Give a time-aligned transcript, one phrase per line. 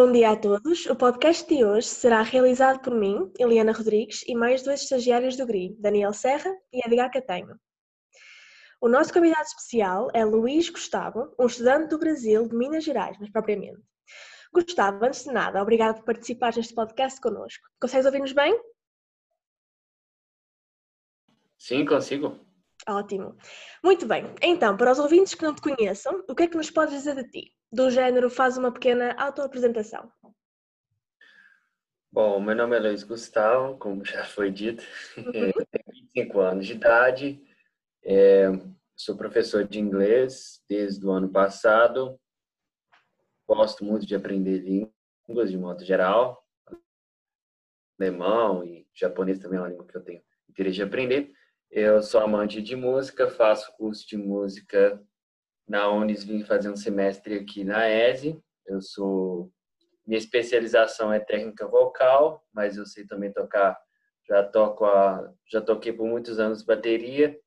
[0.00, 0.86] bom dia a todos.
[0.86, 5.46] O podcast de hoje será realizado por mim, Eliana Rodrigues, e mais dois estagiários do
[5.46, 7.54] GRI, Daniel Serra e Edgar Catanho.
[8.80, 13.30] O nosso convidado especial é Luís Gustavo, um estudante do Brasil, de Minas Gerais, mais
[13.30, 13.82] propriamente.
[14.54, 17.68] Gustavo, antes de nada, obrigado por participar neste podcast connosco.
[17.78, 18.58] Consegues ouvir-nos bem?
[21.58, 22.40] Sim, consigo.
[22.90, 23.36] Ótimo.
[23.84, 24.24] Muito bem.
[24.42, 27.14] Então, para os ouvintes que não te conheçam, o que é que nos podes dizer
[27.14, 27.54] de ti?
[27.72, 30.10] Do género, faz uma pequena autoapresentação.
[32.12, 34.82] Bom, meu nome é Luiz Gustavo, como já foi dito.
[35.16, 35.30] Uhum.
[35.54, 35.84] Eu tenho
[36.16, 37.40] 25 anos de idade.
[38.04, 38.48] É,
[38.96, 42.18] sou professor de inglês desde o ano passado.
[43.46, 46.44] Gosto muito de aprender línguas de modo geral.
[48.00, 51.32] Alemão e japonês também é uma língua que eu tenho interesse de aprender.
[51.70, 55.00] Eu sou amante de música, faço curso de música
[55.68, 58.42] na Unis, vim fazer um semestre aqui na ESE.
[58.66, 59.52] Eu sou
[60.04, 63.78] minha especialização é técnica vocal, mas eu sei também tocar,
[64.26, 67.38] já toco a, já toquei por muitos anos bateria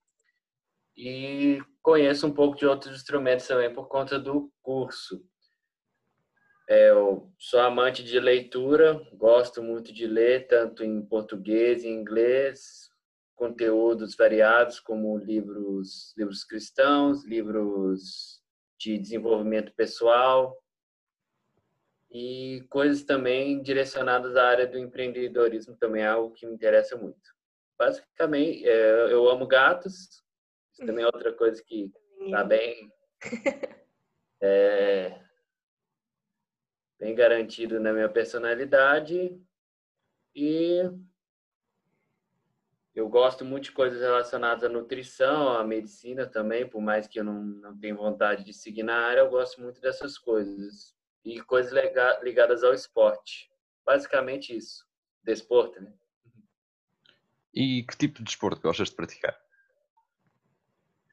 [0.95, 5.21] e conheço um pouco de outros instrumentos também por conta do curso.
[6.69, 12.92] É, eu sou amante de leitura, gosto muito de ler, tanto em português e inglês,
[13.36, 18.42] conteúdos variados, como livros, livros cristãos, livros
[18.80, 20.58] de desenvolvimento pessoal
[22.11, 27.34] e coisas também direcionadas à área do empreendedorismo, também é algo que me interessa muito.
[27.78, 30.23] Basicamente, é, eu amo gatos,
[30.72, 32.92] isso também é outra coisa que está bem,
[34.42, 35.20] é,
[37.00, 39.42] bem garantido na minha personalidade
[40.36, 40.81] e
[42.95, 47.23] eu gosto muito de coisas relacionadas à nutrição, à medicina também, por mais que eu
[47.23, 50.95] não, não tenha vontade de seguir na área, eu gosto muito dessas coisas.
[51.26, 51.73] E coisas
[52.21, 53.49] ligadas ao esporte.
[53.86, 54.86] Basicamente isso.
[55.23, 55.92] Desporto, né?
[57.54, 59.39] E que tipo de desporto gostas de praticar?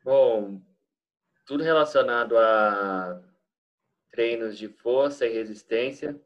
[0.03, 0.61] Bom,
[1.47, 3.23] tudo relacionado a
[4.11, 6.21] treinos de força e resistência.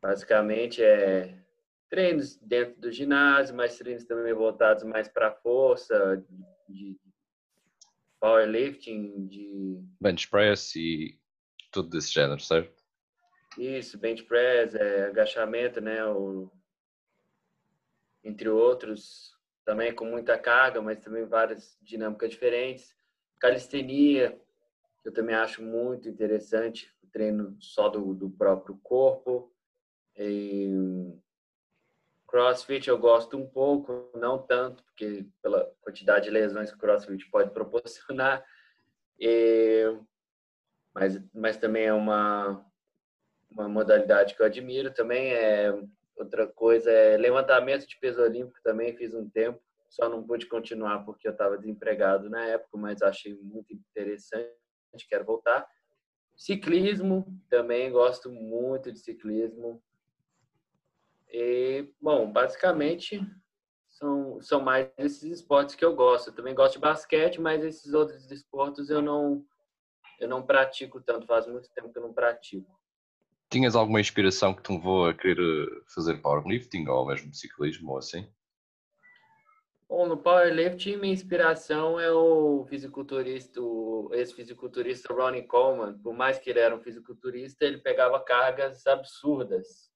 [0.00, 1.45] Basicamente é
[1.88, 6.24] treinos dentro do ginásio, mas treinos também voltados mais para força,
[6.68, 6.98] de
[8.20, 11.18] powerlifting, de bench press e
[11.70, 12.84] tudo desse género, certo?
[13.58, 16.50] Isso, bench press, é, agachamento, né, o,
[18.22, 22.94] entre outros, também com muita carga, mas também várias dinâmicas diferentes.
[23.38, 24.40] Calistenia,
[25.02, 29.52] que eu também acho muito interessante, o treino só do, do próprio corpo.
[30.16, 30.72] E,
[32.26, 37.30] CrossFit eu gosto um pouco, não tanto, porque pela quantidade de lesões que o CrossFit
[37.30, 38.44] pode proporcionar.
[39.18, 39.96] E,
[40.92, 42.64] mas, mas também é uma,
[43.50, 44.92] uma modalidade que eu admiro.
[44.92, 45.72] Também é
[46.16, 49.60] outra coisa é levantamento de peso olímpico também fiz um tempo.
[49.88, 54.50] Só não pude continuar porque eu estava desempregado na época, mas achei muito interessante.
[55.08, 55.66] Quero voltar.
[56.36, 59.82] Ciclismo também gosto muito de ciclismo.
[61.32, 63.20] E, bom, basicamente
[63.90, 66.28] são, são mais esses esportes que eu gosto.
[66.28, 69.44] Eu também gosto de basquete, mas esses outros esportes eu não,
[70.20, 71.26] eu não pratico tanto.
[71.26, 72.70] Faz muito tempo que eu não pratico.
[73.50, 78.28] Tinhas alguma inspiração que te levou a querer fazer powerlifting ou mesmo ciclismo ou assim?
[79.88, 85.96] Bom, no powerlifting, minha inspiração é o fisiculturista, o ex-fisiculturista Ronnie Coleman.
[85.98, 89.95] Por mais que ele era um fisiculturista, ele pegava cargas absurdas.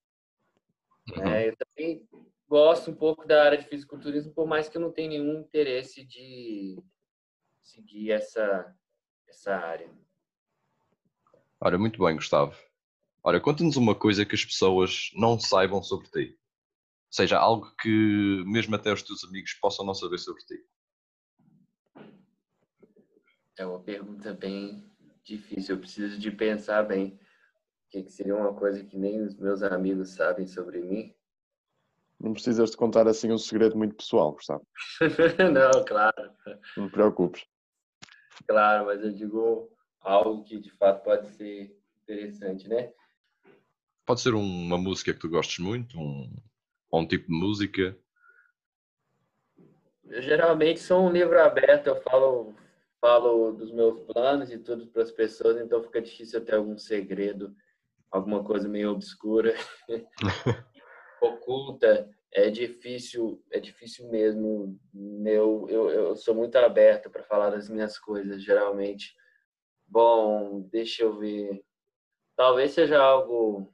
[1.17, 1.27] Uhum.
[1.27, 2.09] É, eu também
[2.49, 6.05] gosto um pouco da área de fisiculturismo, por mais que eu não tenha nenhum interesse
[6.05, 6.83] de
[7.63, 8.75] seguir essa,
[9.29, 9.91] essa área.
[11.61, 12.57] Olha, muito bem, Gustavo.
[13.23, 16.39] Olha, conta-nos uma coisa que as pessoas não saibam sobre ti.
[17.11, 20.65] Ou seja, algo que mesmo até os teus amigos possam não saber sobre ti.
[23.59, 24.91] É uma pergunta bem
[25.23, 25.75] difícil.
[25.75, 27.19] Eu preciso de pensar bem
[27.91, 31.15] que, que seria uma coisa que nem os meus amigos sabem sobre mim?
[32.19, 34.67] Não precisas de contar assim um segredo muito pessoal, Gustavo.
[35.53, 36.33] não, claro.
[36.77, 37.47] Não te preocupes.
[38.47, 39.71] Claro, mas eu digo
[40.01, 42.93] algo que de fato pode ser interessante, né?
[44.07, 46.31] Pode ser uma música que tu gostes muito, um,
[46.93, 47.99] um tipo de música.
[50.05, 52.55] Eu geralmente sou um livro aberto, eu falo,
[53.01, 57.55] falo dos meus planos e tudo para as pessoas, então fica difícil ter algum segredo
[58.11, 59.55] alguma coisa meio obscura,
[61.21, 64.79] oculta, é difícil, é difícil mesmo.
[64.93, 69.15] Meu, eu, eu sou muito aberto para falar das minhas coisas, geralmente.
[69.87, 71.65] Bom, deixa eu ver.
[72.37, 73.73] Talvez seja algo.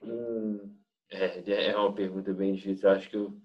[0.00, 0.76] Hum,
[1.10, 2.88] é, é uma pergunta bem difícil.
[2.88, 3.41] Eu acho que eu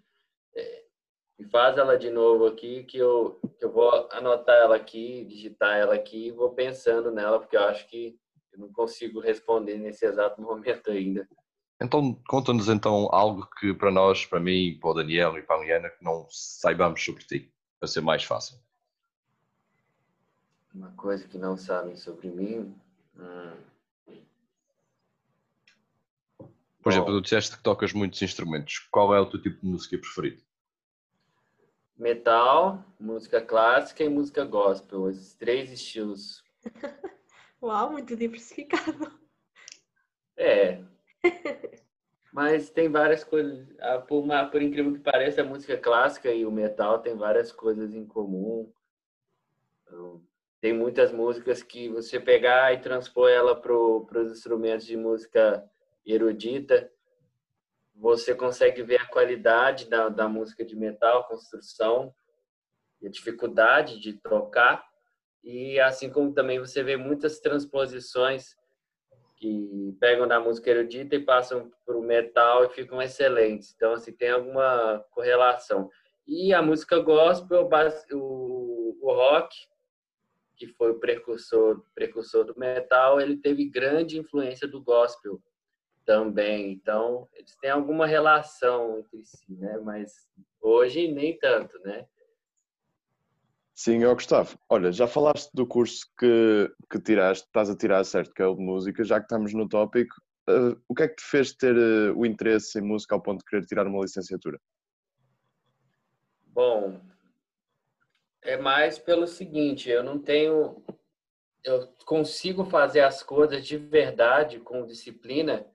[1.37, 5.77] me faz ela de novo aqui, que eu, que eu vou anotar ela aqui, digitar
[5.77, 8.19] ela aqui e vou pensando nela, porque eu acho que
[8.51, 11.27] eu não consigo responder nesse exato momento ainda.
[11.79, 15.63] Então, conta-nos então algo que para nós, para mim, para o Daniel e para a
[15.63, 18.57] Liana, que não saibamos sobre ti, para ser mais fácil.
[20.73, 22.75] Uma coisa que não sabem sobre mim.
[23.15, 23.57] Hum.
[26.81, 28.87] Por exemplo, tu disseste que tocas muitos instrumentos.
[28.91, 30.46] Qual é o teu tipo de música preferido?
[31.97, 35.09] Metal, música clássica e música gospel.
[35.09, 36.43] Esses três estilos.
[37.61, 39.19] Uau, muito diversificado.
[40.35, 40.83] É.
[42.31, 43.67] Mas tem várias coisas.
[44.07, 48.05] Por, por incrível que pareça, a música clássica e o metal tem várias coisas em
[48.05, 48.71] comum.
[49.81, 50.21] Então,
[50.61, 55.67] tem muitas músicas que você pegar e transpor ela para os instrumentos de música
[56.05, 56.91] erudita,
[57.99, 62.13] você consegue ver a qualidade da, da música de metal, a construção
[63.05, 64.83] a dificuldade de tocar.
[65.43, 68.55] E assim como também você vê muitas transposições
[69.37, 73.73] que pegam da música erudita e passam para o metal e ficam excelentes.
[73.75, 75.89] Então, assim, tem alguma correlação.
[76.25, 77.69] E a música gospel,
[78.13, 79.55] o, o rock,
[80.55, 85.39] que foi o precursor, precursor do metal, ele teve grande influência do gospel
[86.07, 86.71] também.
[86.71, 89.77] Então, eles têm alguma relação entre si, né?
[89.83, 90.13] Mas
[90.61, 92.07] hoje nem tanto, né?
[93.75, 98.33] Sim, ó Gustavo, olha, já falaste do curso que, que tiraste, estás a tirar certo,
[98.33, 100.15] que é o de música, já que estamos no tópico,
[100.49, 103.39] uh, o que é que te fez ter uh, o interesse em música ao ponto
[103.39, 104.59] de querer tirar uma licenciatura?
[106.47, 106.99] Bom,
[108.41, 110.83] é mais pelo seguinte, eu não tenho,
[111.63, 115.67] eu consigo fazer as coisas de verdade, com disciplina,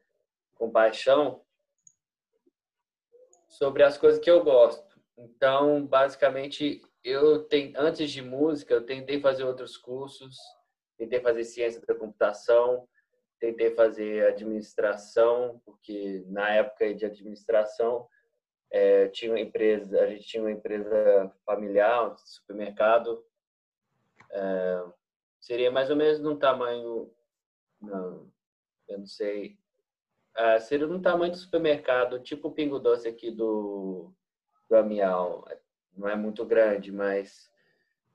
[0.62, 1.44] com paixão,
[3.48, 4.96] sobre as coisas que eu gosto.
[5.18, 10.36] Então, basicamente, eu tem, antes de música, eu tentei fazer outros cursos,
[10.96, 12.88] tentei fazer ciência da computação,
[13.40, 18.08] tentei fazer administração, porque na época de administração
[18.70, 23.26] é, tinha uma empresa, a gente tinha uma empresa familiar, um supermercado,
[24.30, 24.84] é,
[25.40, 27.12] seria mais ou menos num tamanho,
[27.80, 28.30] não,
[28.86, 29.60] eu não sei,
[30.36, 34.12] é, seria num tamanho de supermercado, tipo o Pingo Doce aqui do,
[34.68, 35.46] do Amial,
[35.96, 37.50] não é muito grande, mas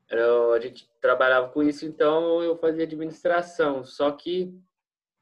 [0.10, 4.54] eu, a gente trabalhava com isso, então eu fazia administração, só que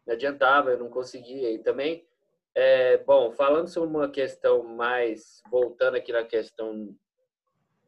[0.05, 1.51] não adiantava, eu não conseguia.
[1.51, 2.07] E também,
[2.53, 6.95] é, bom, falando sobre uma questão mais, voltando aqui na questão,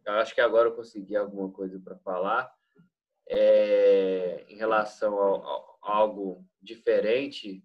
[0.05, 2.51] acho que agora eu consegui alguma coisa para falar,
[3.29, 7.63] é, em relação a, a, algo diferente,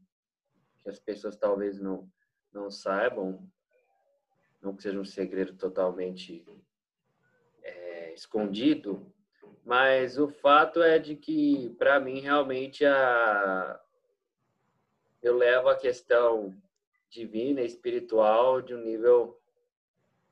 [0.82, 2.10] que as pessoas talvez não,
[2.52, 3.48] não saibam,
[4.60, 6.44] não que seja um segredo totalmente
[8.14, 9.12] escondido,
[9.64, 13.80] mas o fato é de que, para mim, realmente, a...
[15.22, 16.56] eu levo a questão
[17.08, 19.40] divina, espiritual, de um nível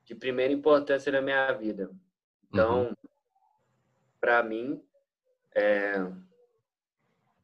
[0.05, 1.91] de primeira importância na minha vida.
[2.49, 2.95] Então, uhum.
[4.21, 4.83] para mim,
[5.55, 5.95] é...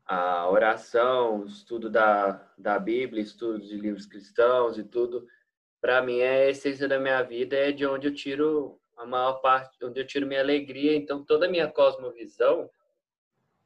[0.07, 5.27] a oração, o estudo da, da Bíblia, estudo de livros cristãos e tudo,
[5.81, 9.35] para mim é a essência da minha vida, é de onde eu tiro a maior
[9.35, 10.97] parte, onde eu tiro minha alegria.
[10.97, 12.71] Então, toda a minha cosmovisão,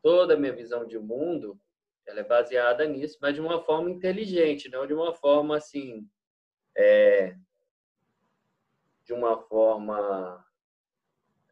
[0.03, 1.61] toda a minha visão de mundo,
[2.07, 6.09] ela é baseada nisso, mas de uma forma inteligente, não de uma forma assim,
[6.77, 7.37] é,
[9.05, 10.45] de uma forma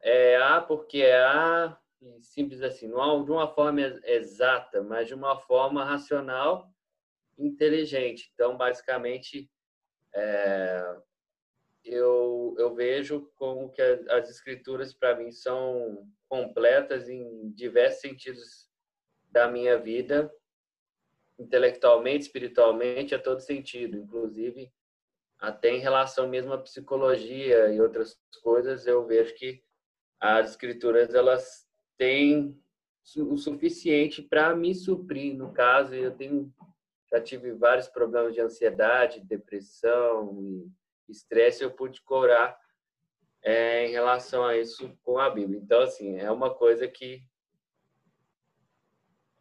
[0.01, 1.77] é A porque é A,
[2.21, 6.71] simples assim, não de uma forma exata, mas de uma forma racional,
[7.37, 8.31] inteligente.
[8.35, 9.51] Então, basicamente,
[10.15, 10.97] é,
[11.85, 18.69] eu, eu vejo como que as escrituras para mim são completas em diversos sentidos
[19.31, 20.33] da minha vida,
[21.39, 24.73] intelectualmente, espiritualmente, a todo sentido, inclusive
[25.39, 29.63] até em relação mesmo à psicologia e outras coisas, eu vejo que
[30.21, 31.68] as escrituras elas
[31.99, 32.59] têm
[33.17, 35.37] o suficiente para me suprir.
[35.37, 36.53] No caso, eu tenho
[37.11, 40.71] já tive vários problemas de ansiedade, depressão e
[41.09, 42.59] estresse, eu pude curar
[43.43, 45.59] é, em relação a isso com a Bíblia.
[45.59, 47.23] Então, assim, é uma coisa que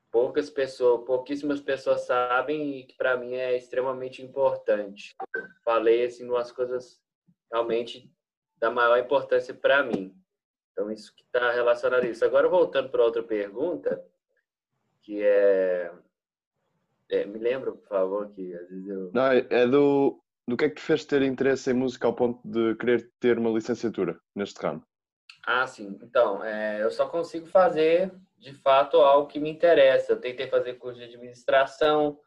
[0.10, 5.14] poucas pessoas, pouquíssimas pessoas sabem e que para mim é extremamente importante.
[5.36, 7.02] Eu falei assim umas coisas
[7.52, 8.10] realmente
[8.58, 10.16] da maior importância para mim.
[10.77, 12.24] Então isso que está relacionado a isso.
[12.24, 14.00] Agora voltando para outra pergunta,
[15.01, 15.91] que é
[17.10, 19.12] É, me lembra, por favor, que às vezes eu.
[19.12, 22.13] Não, é é do, do que é que te fez ter interesse em música ao
[22.13, 24.84] ponto de querer ter uma licenciatura neste ramo?
[25.46, 25.98] Ah, sim.
[26.03, 30.12] Então, é, eu só consigo fazer, de fato, algo que me interessa.
[30.12, 32.19] Eu tentei fazer curso de administração,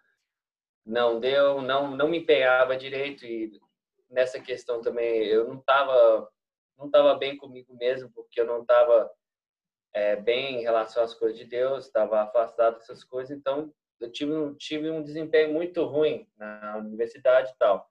[0.84, 3.52] não deu, não, não me empenhava direito e
[4.08, 6.28] nessa questão também eu não estava
[6.80, 9.10] não tava bem comigo mesmo, porque eu não estava
[9.92, 14.32] é, bem em relação às coisas de Deus, estava afastado dessas coisas, então eu tive,
[14.56, 17.88] tive um desempenho muito ruim na universidade e tal.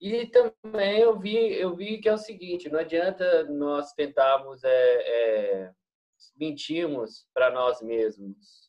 [0.00, 4.70] E também eu vi, eu vi que é o seguinte, não adianta nós tentarmos é,
[5.68, 5.72] é,
[6.36, 8.68] mentirmos para nós mesmos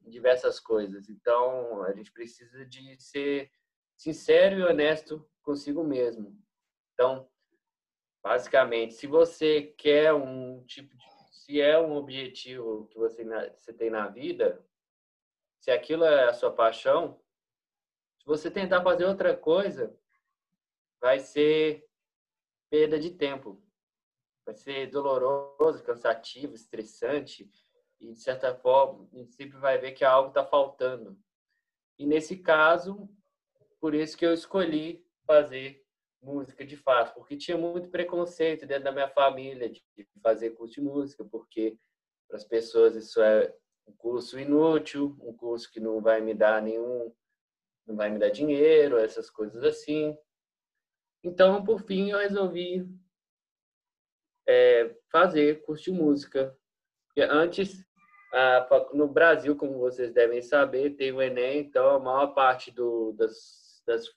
[0.00, 1.08] diversas coisas.
[1.08, 3.48] Então, a gente precisa de ser
[3.96, 6.36] sincero e honesto consigo mesmo.
[6.94, 7.28] Então,
[8.26, 13.24] basicamente, se você quer um tipo de se é um objetivo que você,
[13.56, 14.66] você tem na vida,
[15.60, 17.20] se aquilo é a sua paixão,
[18.18, 19.96] se você tentar fazer outra coisa,
[21.00, 21.88] vai ser
[22.68, 23.62] perda de tempo.
[24.44, 27.48] Vai ser doloroso, cansativo, estressante
[28.00, 31.16] e de certa forma a gente sempre vai ver que algo está faltando.
[31.96, 33.08] E nesse caso,
[33.80, 35.85] por isso que eu escolhi fazer
[36.22, 39.82] música de fato, porque tinha muito preconceito dentro da minha família de
[40.22, 41.78] fazer curso de música, porque
[42.28, 43.54] para as pessoas isso é
[43.86, 47.12] um curso inútil, um curso que não vai me dar nenhum,
[47.86, 50.16] não vai me dar dinheiro, essas coisas assim.
[51.22, 52.88] Então, por fim, eu resolvi
[54.46, 56.56] é, fazer curso de música.
[57.06, 57.84] Porque antes,
[58.92, 63.82] no Brasil, como vocês devem saber, tem o Enem, então a maior parte do, das,
[63.86, 64.08] das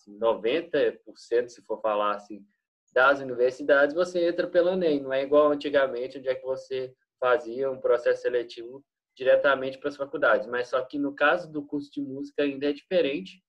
[0.00, 2.44] assim, 90%, se for falar assim,
[2.92, 5.00] das universidades, você entra pelo Enem.
[5.00, 8.84] Não é igual antigamente, onde é que você fazia um processo seletivo
[9.16, 10.46] diretamente para as faculdades.
[10.46, 13.42] Mas só que no caso do curso de música ainda é diferente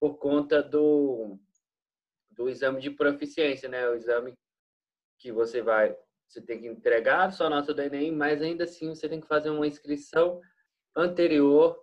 [0.00, 1.38] por conta do
[2.34, 3.86] do exame de proficiência, né?
[3.88, 4.34] O exame
[5.18, 5.94] que você vai,
[6.26, 9.50] você tem que entregar sua nota do Enem, mas ainda assim você tem que fazer
[9.50, 10.40] uma inscrição
[10.96, 11.78] anterior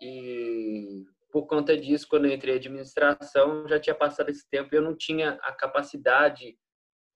[0.00, 1.04] e
[1.36, 4.80] por conta disso, quando eu entrei em administração, já tinha passado esse tempo e eu
[4.80, 6.58] não tinha a capacidade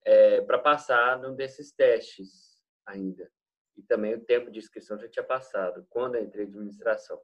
[0.04, 3.32] é, para passar num desses testes ainda.
[3.78, 7.18] E também o tempo de inscrição já tinha passado, quando eu entrei em administração.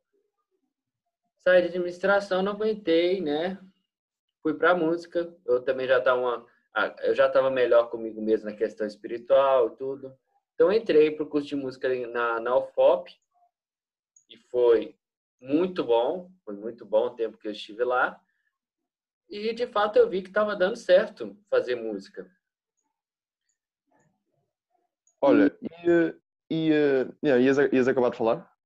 [1.40, 3.60] Saí de administração, não aguentei, né?
[4.42, 5.30] fui para música.
[5.44, 6.46] Eu também já estava uma,
[7.02, 10.16] eu já estava melhor comigo mesmo na questão espiritual e tudo.
[10.54, 13.14] Então entrei para o curso de música na, na UFOP
[14.30, 14.96] e foi
[15.40, 18.20] muito bom, foi muito bom o tempo que eu estive lá.
[19.28, 22.30] E de fato eu vi que estava dando certo fazer música.
[25.20, 26.14] Olha, e,
[26.50, 26.70] e,
[27.22, 28.56] e ias, ias acabar de falar?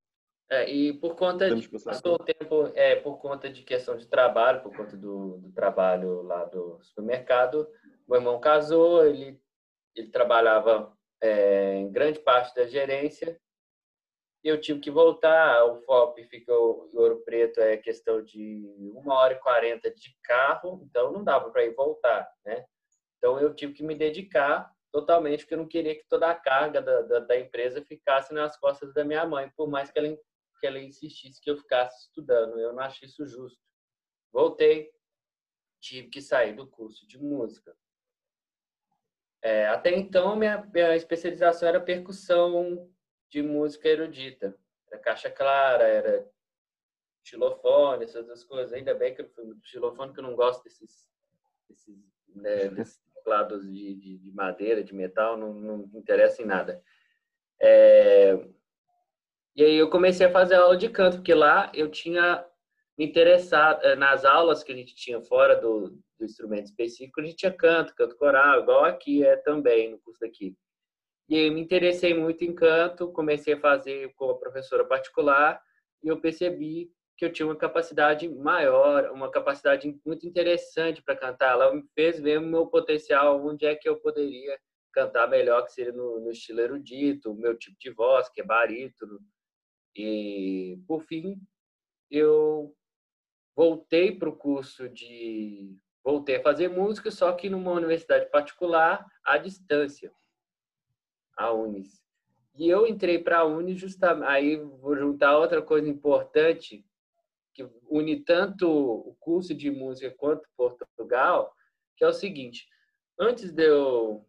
[0.51, 4.63] É, e por conta de passou o tempo, é, por conta de questão de trabalho,
[4.63, 7.69] por conta do, do trabalho lá do supermercado,
[8.09, 9.41] meu irmão casou, ele
[9.95, 13.41] ele trabalhava é, em grande parte da gerência
[14.43, 15.65] eu tive que voltar.
[15.67, 20.81] O FOP fica o Ouro Preto é questão de uma hora e quarenta de carro,
[20.85, 22.65] então não dava para ir voltar, né?
[23.19, 26.83] Então eu tive que me dedicar totalmente porque eu não queria que toda a carga
[26.83, 30.17] da, da, da empresa ficasse nas costas da minha mãe, por mais que ela
[30.61, 32.59] que ela insistisse que eu ficasse estudando.
[32.61, 33.59] Eu não achei isso justo.
[34.31, 34.91] Voltei,
[35.81, 37.75] tive que sair do curso de música.
[39.43, 42.93] É, até então, minha, minha especialização era percussão
[43.31, 44.57] de música erudita.
[44.89, 46.29] Era caixa clara, era
[47.23, 48.73] xilofone, essas coisas.
[48.73, 51.09] Ainda bem que eu fui muito xilofone, que eu não gosto desses,
[51.69, 51.97] desses,
[52.35, 56.83] né, desses teclados de, de, de, madeira, de metal, não, não me interessa em nada.
[57.63, 58.37] É,
[59.55, 62.45] e aí eu comecei a fazer aula de canto, porque lá eu tinha
[62.97, 67.25] me interessado, eh, nas aulas que a gente tinha fora do, do instrumento específico, a
[67.25, 70.57] gente tinha canto, canto coral, igual aqui é também, no curso daqui.
[71.31, 75.63] E aí eu me interessei muito em canto, comecei a fazer com a professora particular,
[76.03, 81.53] e eu percebi que eu tinha uma capacidade maior, uma capacidade muito interessante para cantar.
[81.53, 84.59] Ela me fez ver o meu potencial, onde é que eu poderia
[84.93, 88.45] cantar melhor, que seria no, no estilo erudito, o meu tipo de voz, que é
[88.45, 89.21] barítono,
[89.95, 91.41] e, por fim,
[92.11, 92.75] eu
[93.55, 95.77] voltei para o curso de.
[96.03, 100.11] Voltei a fazer música, só que numa universidade particular, à distância,
[101.41, 102.01] a Unis.
[102.55, 104.29] E eu entrei para a Unis justamente.
[104.29, 106.85] Aí vou juntar outra coisa importante,
[107.55, 111.55] que une tanto o curso de música quanto Portugal,
[111.97, 112.67] que é o seguinte:
[113.19, 114.27] antes de eu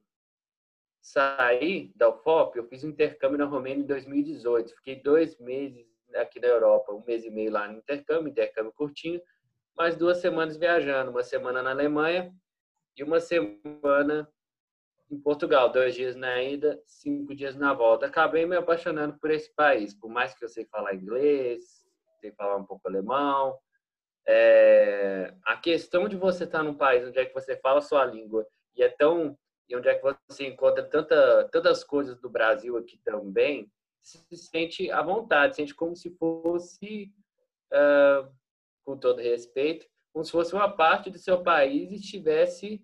[1.02, 4.76] saí da UFOP, eu fiz um intercâmbio na Romênia em 2018.
[4.76, 9.22] Fiquei dois meses aqui na Europa, um mês e meio lá no intercâmbio, intercâmbio curtinho,
[9.76, 12.34] mais duas semanas viajando, uma semana na Alemanha
[12.96, 14.30] e uma semana
[15.12, 18.06] em Portugal, dois dias na ida, cinco dias na volta.
[18.06, 21.86] Acabei me apaixonando por esse país, por mais que eu sei falar inglês,
[22.22, 23.58] sei falar um pouco alemão.
[24.26, 25.34] É...
[25.46, 28.48] a questão de você estar num país onde é que você fala a sua língua
[28.76, 29.36] e é tão
[29.68, 34.92] e onde é que você encontra tanta, tantas coisas do Brasil aqui também, se sente
[34.92, 37.12] à vontade, sente como se fosse,
[37.72, 38.30] uh,
[38.84, 42.84] com todo respeito, como se fosse uma parte do seu país e estivesse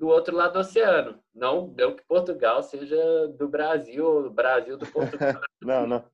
[0.00, 1.22] do outro lado do oceano.
[1.34, 5.38] Não, não que Portugal seja do Brasil, o Brasil do Portugal.
[5.60, 6.10] não, não.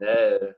[0.00, 0.56] É,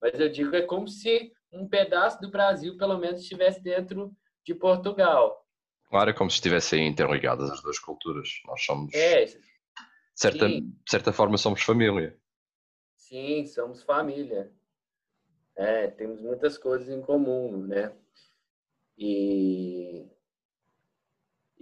[0.00, 4.14] mas eu digo é como se um pedaço do Brasil, pelo menos, estivesse dentro
[4.44, 5.42] de Portugal.
[5.88, 8.28] Claro, é como se estivessem interligadas as duas culturas.
[8.46, 8.92] Nós somos.
[8.92, 9.40] É, de
[10.14, 12.18] certa, de certa forma, somos família.
[12.94, 14.52] Sim, somos família.
[15.56, 17.90] É, temos muitas coisas em comum, né?
[18.98, 20.06] E,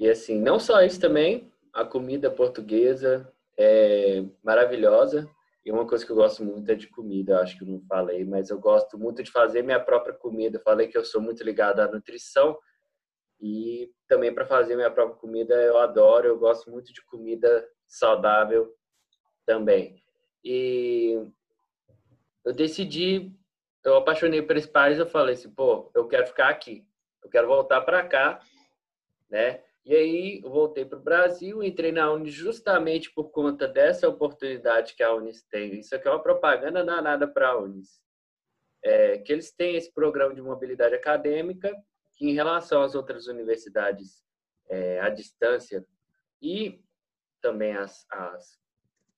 [0.01, 5.29] e assim, não só isso também, a comida portuguesa é maravilhosa.
[5.63, 8.25] E uma coisa que eu gosto muito é de comida, acho que eu não falei,
[8.25, 10.59] mas eu gosto muito de fazer minha própria comida.
[10.59, 12.59] falei que eu sou muito ligado à nutrição,
[13.39, 18.75] e também para fazer minha própria comida eu adoro, eu gosto muito de comida saudável
[19.45, 20.03] também.
[20.43, 21.23] E
[22.43, 23.31] eu decidi,
[23.85, 26.87] eu apaixonei por esse país, eu falei assim, pô, eu quero ficar aqui,
[27.23, 28.41] eu quero voltar para cá,
[29.29, 29.63] né?
[29.85, 35.03] E aí voltei para o Brasil, entrei na Unis justamente por conta dessa oportunidade que
[35.03, 35.81] a Unis tem.
[35.81, 38.01] Isso aqui é uma propaganda danada para a Unis.
[38.83, 41.75] É, que eles têm esse programa de mobilidade acadêmica
[42.15, 44.23] que em relação às outras universidades
[44.69, 45.85] é, à distância
[46.41, 46.83] e
[47.41, 48.59] também as, as,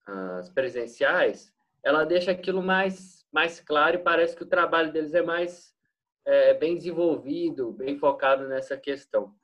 [0.06, 1.52] as, presenciais,
[1.84, 5.74] ela deixa aquilo mais, mais claro e parece que o trabalho deles é mais
[6.24, 9.34] é, bem desenvolvido, bem focado nessa questão.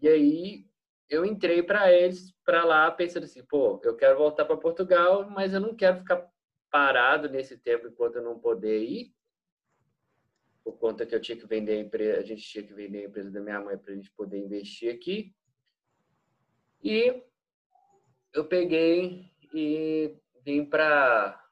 [0.00, 0.66] E aí
[1.08, 5.52] eu entrei para eles, para lá, pensando assim, pô, eu quero voltar para Portugal, mas
[5.52, 6.28] eu não quero ficar
[6.70, 9.14] parado nesse tempo enquanto eu não poder ir
[10.68, 13.08] por conta que eu tinha que vender a empresa, a gente tinha que vender a
[13.08, 15.34] empresa da minha mãe para a gente poder investir aqui.
[16.84, 17.22] E
[18.34, 21.42] eu peguei e vim para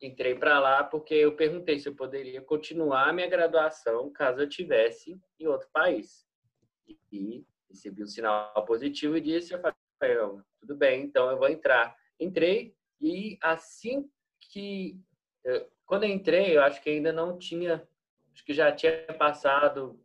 [0.00, 5.16] entrei para lá porque eu perguntei se eu poderia continuar minha graduação caso eu tivesse
[5.38, 6.26] em outro país.
[7.12, 9.76] E recebi um sinal positivo e disse, eu falei,
[10.60, 11.96] tudo bem, então eu vou entrar.
[12.20, 14.08] Entrei e assim
[14.40, 14.98] que
[15.84, 17.86] quando eu entrei, eu acho que ainda não tinha
[18.32, 20.00] acho que já tinha passado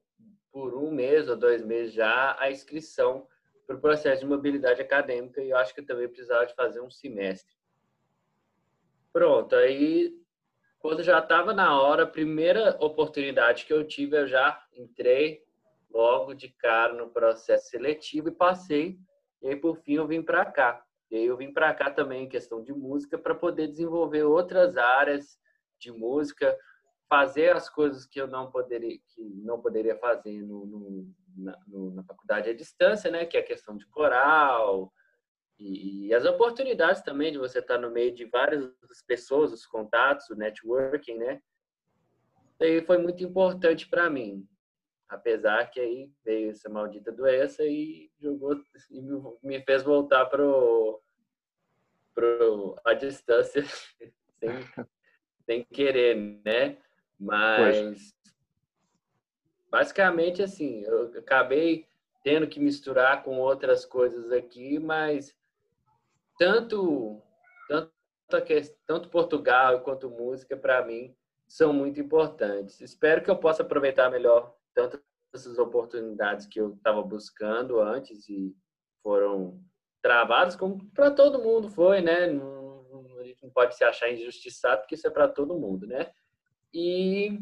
[0.51, 3.27] por um mês ou dois meses já a inscrição
[3.65, 6.81] para o processo de mobilidade acadêmica e eu acho que eu também precisava de fazer
[6.81, 7.55] um semestre.
[9.13, 10.13] Pronto, aí
[10.79, 15.43] quando já estava na hora, a primeira oportunidade que eu tive, eu já entrei
[15.97, 18.99] logo de cara no processo seletivo e passei.
[19.41, 20.83] E aí, por fim, eu vim para cá.
[21.09, 24.77] E aí, eu vim para cá também em questão de música para poder desenvolver outras
[24.77, 25.39] áreas
[25.79, 26.55] de música,
[27.09, 31.91] fazer as coisas que eu não poderia que não poderia fazer no, no, na, no,
[31.91, 33.25] na, faculdade à distância, né?
[33.25, 34.91] Que é a questão de coral
[35.57, 38.69] e, e, as oportunidades também de você estar no meio de várias
[39.07, 41.41] pessoas, os contatos, o networking, né?
[42.59, 44.47] E foi muito importante para mim,
[45.09, 48.55] apesar que aí veio essa maldita doença e jogou
[48.91, 49.01] e
[49.43, 51.01] me fez voltar pro
[52.13, 53.63] pro a distância
[54.39, 54.49] sem,
[55.45, 56.77] sem querer, né?
[57.19, 58.15] Mas pois.
[59.69, 61.87] basicamente assim, eu acabei
[62.23, 65.35] tendo que misturar com outras coisas aqui, mas
[66.37, 67.21] tanto
[67.67, 67.91] tanto,
[68.85, 71.15] tanto Portugal quanto música para mim
[71.47, 72.81] são muito importantes.
[72.81, 75.01] Espero que eu possa aproveitar melhor tanto
[75.33, 78.55] essas oportunidades que eu estava buscando antes e
[79.03, 79.61] foram
[80.01, 82.27] travadas, como para todo mundo foi, né?
[82.27, 82.85] Não,
[83.19, 86.11] a gente não pode se achar injustiçado, porque isso é para todo mundo, né?
[86.73, 87.39] e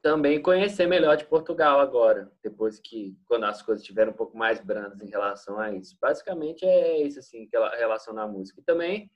[0.00, 4.60] também conhecer melhor de Portugal agora, depois que, quando as coisas estiveram um pouco mais
[4.60, 5.96] brandas em relação a isso.
[6.00, 8.60] Basicamente é isso, assim, relação à música.
[8.60, 9.10] E também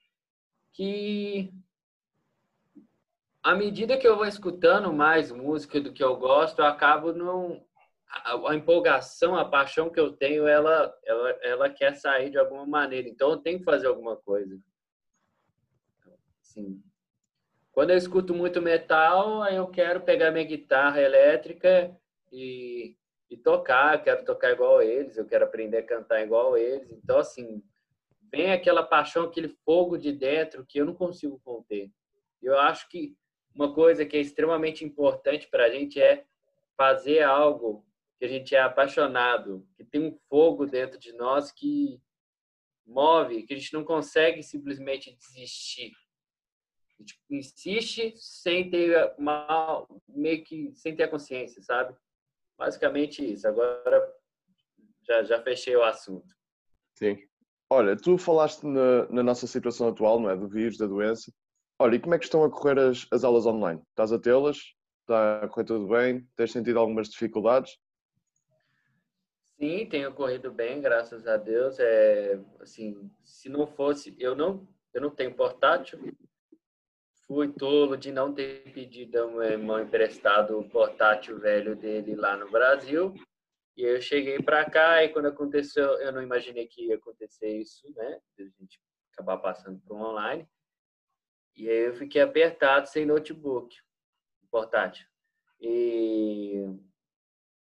[0.72, 1.50] que,
[3.46, 7.64] à medida que eu vou escutando mais música do que eu gosto, eu acabo não...
[8.08, 13.08] A, empolgação, a paixão que eu tenho, ela, ela, ela quer sair de alguma maneira.
[13.08, 14.58] Então, eu tenho que fazer alguma coisa.
[16.40, 16.82] Sim.
[17.70, 21.96] Quando eu escuto muito metal, aí eu quero pegar minha guitarra elétrica
[22.32, 22.96] e,
[23.30, 23.94] e tocar.
[23.94, 26.90] Eu quero tocar igual eles, eu quero aprender a cantar igual eles.
[26.90, 27.62] Então, assim,
[28.32, 31.92] vem aquela paixão, aquele fogo de dentro que eu não consigo conter.
[32.42, 33.14] Eu acho que
[33.56, 36.26] uma coisa que é extremamente importante para a gente é
[36.76, 37.84] fazer algo
[38.18, 42.00] que a gente é apaixonado, que tem um fogo dentro de nós que
[42.86, 45.92] move, que a gente não consegue simplesmente desistir.
[46.98, 51.96] A gente insiste sem ter mal, meio que sem ter a consciência, sabe?
[52.58, 53.48] Basicamente isso.
[53.48, 54.14] Agora
[55.02, 56.34] já, já fechei o assunto.
[56.94, 57.16] Sim.
[57.70, 60.36] Olha, tu falaste na, na, nossa situação atual, não é?
[60.36, 61.32] Do vírus, da doença.
[61.78, 63.82] Olha, e como é que estão a correr as, as aulas online?
[63.90, 64.56] Estás a tê-las?
[65.02, 66.26] Está a correr tudo bem?
[66.34, 67.78] Tens sentido algumas dificuldades?
[69.58, 71.78] Sim, tem ocorrido bem, graças a Deus.
[71.78, 76.00] É, assim, se não fosse, eu não, eu não tenho portátil.
[77.26, 82.36] Fui tolo de não ter pedido ao meu irmão emprestado o portátil velho dele lá
[82.36, 83.12] no Brasil.
[83.76, 87.86] E eu cheguei para cá e quando aconteceu, eu não imaginei que ia acontecer isso,
[87.94, 88.18] né?
[88.38, 88.80] A gente
[89.12, 90.48] acabar passando para o online.
[91.56, 93.74] E aí eu fiquei apertado sem notebook,
[94.50, 95.06] portátil.
[95.60, 96.64] E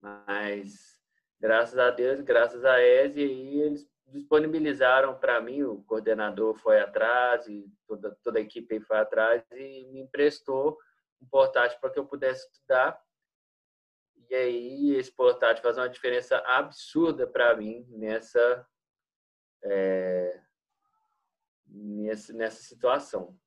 [0.02, 1.00] mas
[1.40, 7.72] graças a Deus, graças a ESE, eles disponibilizaram para mim, o coordenador foi atrás e
[7.88, 10.78] toda, toda a equipe foi atrás e me emprestou
[11.22, 13.00] um portátil para que eu pudesse estudar.
[14.30, 18.68] E aí esse portátil faz uma diferença absurda para mim nessa,
[19.64, 20.42] é,
[21.68, 23.38] nessa, nessa situação.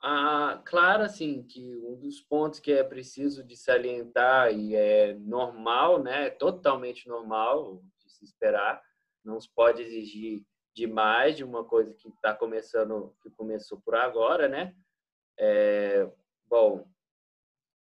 [0.00, 6.00] Ah, claro, assim, que um dos pontos que é preciso de salientar e é normal,
[6.02, 8.80] né, totalmente normal de se esperar,
[9.24, 14.48] não se pode exigir demais de uma coisa que está começando, que começou por agora,
[14.48, 14.76] né?
[15.36, 16.08] É,
[16.46, 16.86] bom,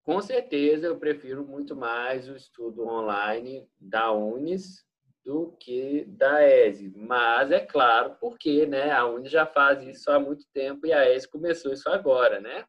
[0.03, 4.84] com certeza eu prefiro muito mais o estudo online da Unis
[5.25, 6.93] do que da ESE.
[6.95, 11.11] Mas é claro, porque né, a Uni já faz isso há muito tempo e a
[11.11, 12.63] ESE começou isso agora, né?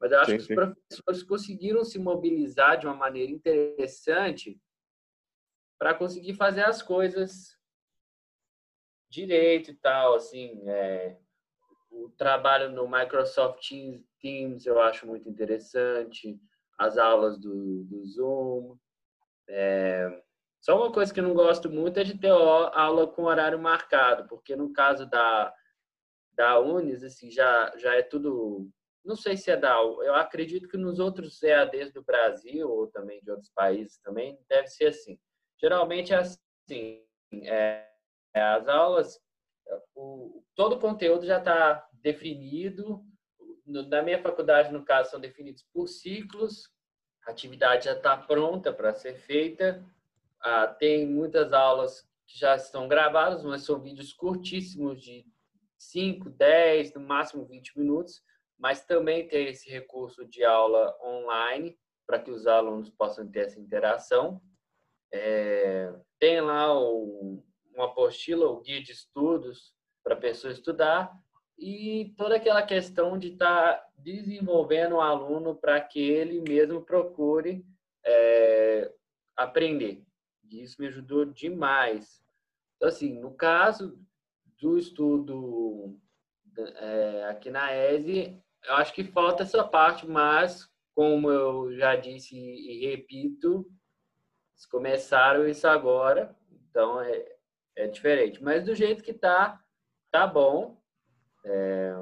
[0.00, 0.54] Mas eu acho sim, que os sim.
[0.54, 4.60] professores conseguiram se mobilizar de uma maneira interessante
[5.78, 7.56] para conseguir fazer as coisas
[9.08, 11.18] direito e tal, assim, é,
[11.90, 13.68] o trabalho no Microsoft
[14.20, 16.40] Teams eu acho muito interessante,
[16.78, 18.76] as aulas do, do Zoom,
[19.48, 20.22] é,
[20.60, 24.28] só uma coisa que eu não gosto muito é de ter aula com horário marcado,
[24.28, 25.52] porque no caso da,
[26.34, 28.70] da Unis, assim, já, já é tudo.
[29.02, 29.76] Não sei se é da.
[29.78, 34.66] Eu acredito que nos outros EADs do Brasil, ou também de outros países também, deve
[34.66, 35.18] ser assim.
[35.58, 37.02] Geralmente é assim:
[37.44, 37.88] é,
[38.34, 39.18] é as aulas,
[39.94, 43.02] o, todo o conteúdo já está definido.
[43.64, 46.68] Na minha faculdade, no caso, são definidos por ciclos,
[47.26, 49.82] a atividade já está pronta para ser feita
[50.42, 55.24] ah, tem muitas aulas que já estão gravadas, mas são vídeos curtíssimos de
[55.78, 58.22] 5, 10, no máximo 20 minutos,
[58.58, 61.76] mas também tem esse recurso de aula online
[62.06, 64.40] para que os alunos possam ter essa interação.
[65.12, 67.42] É, tem lá o,
[67.74, 69.74] uma apostila, o guia de estudos
[70.04, 71.12] para a pessoa estudar
[71.58, 77.64] e toda aquela questão de estar tá desenvolvendo o aluno para que ele mesmo procure
[78.04, 78.92] é,
[79.36, 80.02] aprender.
[80.50, 82.22] E isso me ajudou demais.
[82.76, 83.98] Então, assim, no caso
[84.58, 85.98] do estudo
[86.58, 92.36] é, aqui na ESE, eu acho que falta essa parte, mas, como eu já disse
[92.36, 93.66] e repito,
[94.52, 97.36] eles começaram isso agora, então é,
[97.76, 98.42] é diferente.
[98.42, 99.62] Mas do jeito que tá,
[100.10, 100.78] tá bom.
[101.44, 101.94] É,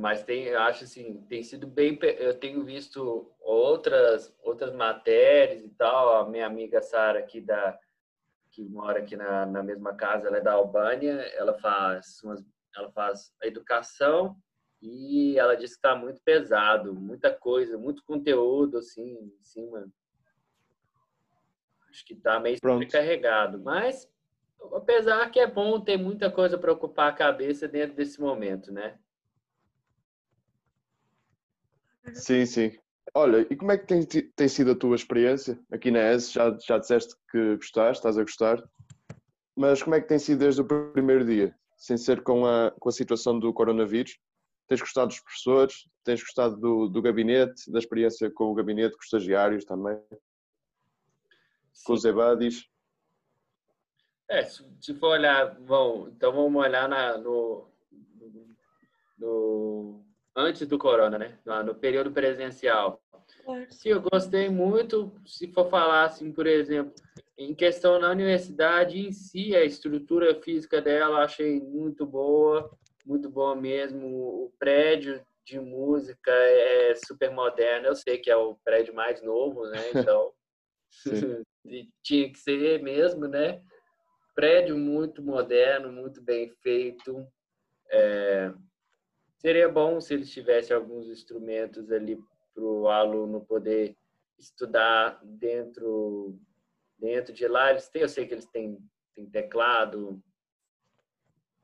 [0.00, 6.22] mas tem, acho assim, tem sido bem, eu tenho visto outras outras matérias e tal.
[6.22, 7.78] A minha amiga Sara aqui da
[8.50, 12.42] que mora aqui na, na mesma casa, ela é da Albânia, ela faz umas,
[12.74, 14.34] ela faz a educação
[14.80, 19.86] e ela disse que está muito pesado, muita coisa, muito conteúdo assim em cima.
[21.90, 22.58] Acho que está meio
[22.90, 24.10] carregado, mas
[24.72, 28.98] apesar que é bom ter muita coisa para ocupar a cabeça dentro desse momento, né?
[32.14, 32.72] Sim, sim.
[33.14, 36.30] Olha, e como é que tem, tem sido a tua experiência aqui na ES?
[36.30, 38.62] Já, já disseste que gostaste, estás a gostar,
[39.56, 42.88] mas como é que tem sido desde o primeiro dia, sem ser com a, com
[42.88, 44.18] a situação do coronavírus?
[44.68, 45.88] Tens gostado dos professores?
[46.04, 49.98] Tens gostado do, do gabinete, da experiência com o gabinete, com os estagiários também?
[51.72, 51.84] Sim.
[51.84, 52.68] Com os EBADIs?
[54.28, 57.68] É, se for olhar, bom, então vamos olhar na, no,
[59.18, 60.04] no
[60.40, 61.38] antes do corona, né?
[61.64, 63.00] No período presencial.
[63.70, 66.92] Sim, eu gostei muito, se for falar assim, por exemplo,
[67.38, 72.70] em questão na universidade em si, a estrutura física dela achei muito boa,
[73.04, 74.06] muito bom mesmo.
[74.06, 77.86] O prédio de música é super moderno.
[77.86, 79.80] Eu sei que é o prédio mais novo, né?
[79.94, 80.32] Então
[82.02, 83.62] tinha que ser mesmo, né?
[84.34, 87.26] Prédio muito moderno, muito bem feito.
[87.90, 88.52] É...
[89.40, 92.22] Seria bom se eles tivessem alguns instrumentos ali
[92.54, 93.96] para o aluno poder
[94.38, 96.38] estudar dentro
[96.98, 97.70] dentro de lá.
[97.70, 98.78] Eles têm, eu sei que eles têm,
[99.14, 100.22] têm teclado,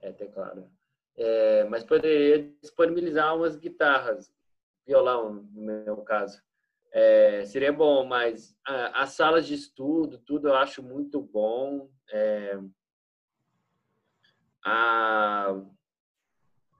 [0.00, 0.70] é teclado,
[1.18, 4.32] é, mas poderia disponibilizar umas guitarras,
[4.86, 6.42] violão no meu caso.
[6.90, 11.90] É, seria bom, mas as salas de estudo, tudo eu acho muito bom.
[12.10, 12.58] É,
[14.64, 15.54] a,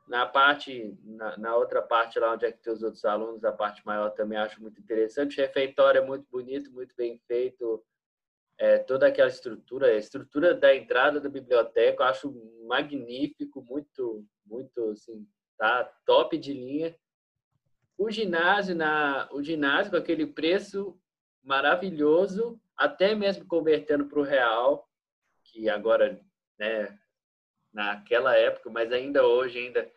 [0.06, 3.52] na parte, na, na, outra parte lá onde é que tem os outros alunos, a
[3.52, 5.38] parte maior também acho muito interessante.
[5.38, 7.84] O refeitório é muito bonito, muito bem feito.
[8.58, 14.90] É, toda aquela estrutura, a estrutura da entrada da biblioteca, eu acho magnífico, muito, muito,
[14.90, 15.26] assim,
[15.58, 16.96] tá top de linha.
[17.98, 20.98] O ginásio, na, o ginásio com aquele preço
[21.42, 24.88] maravilhoso, até mesmo convertendo para o real,
[25.44, 26.20] que agora,
[26.58, 26.98] né,
[27.72, 29.90] naquela época, mas ainda hoje ainda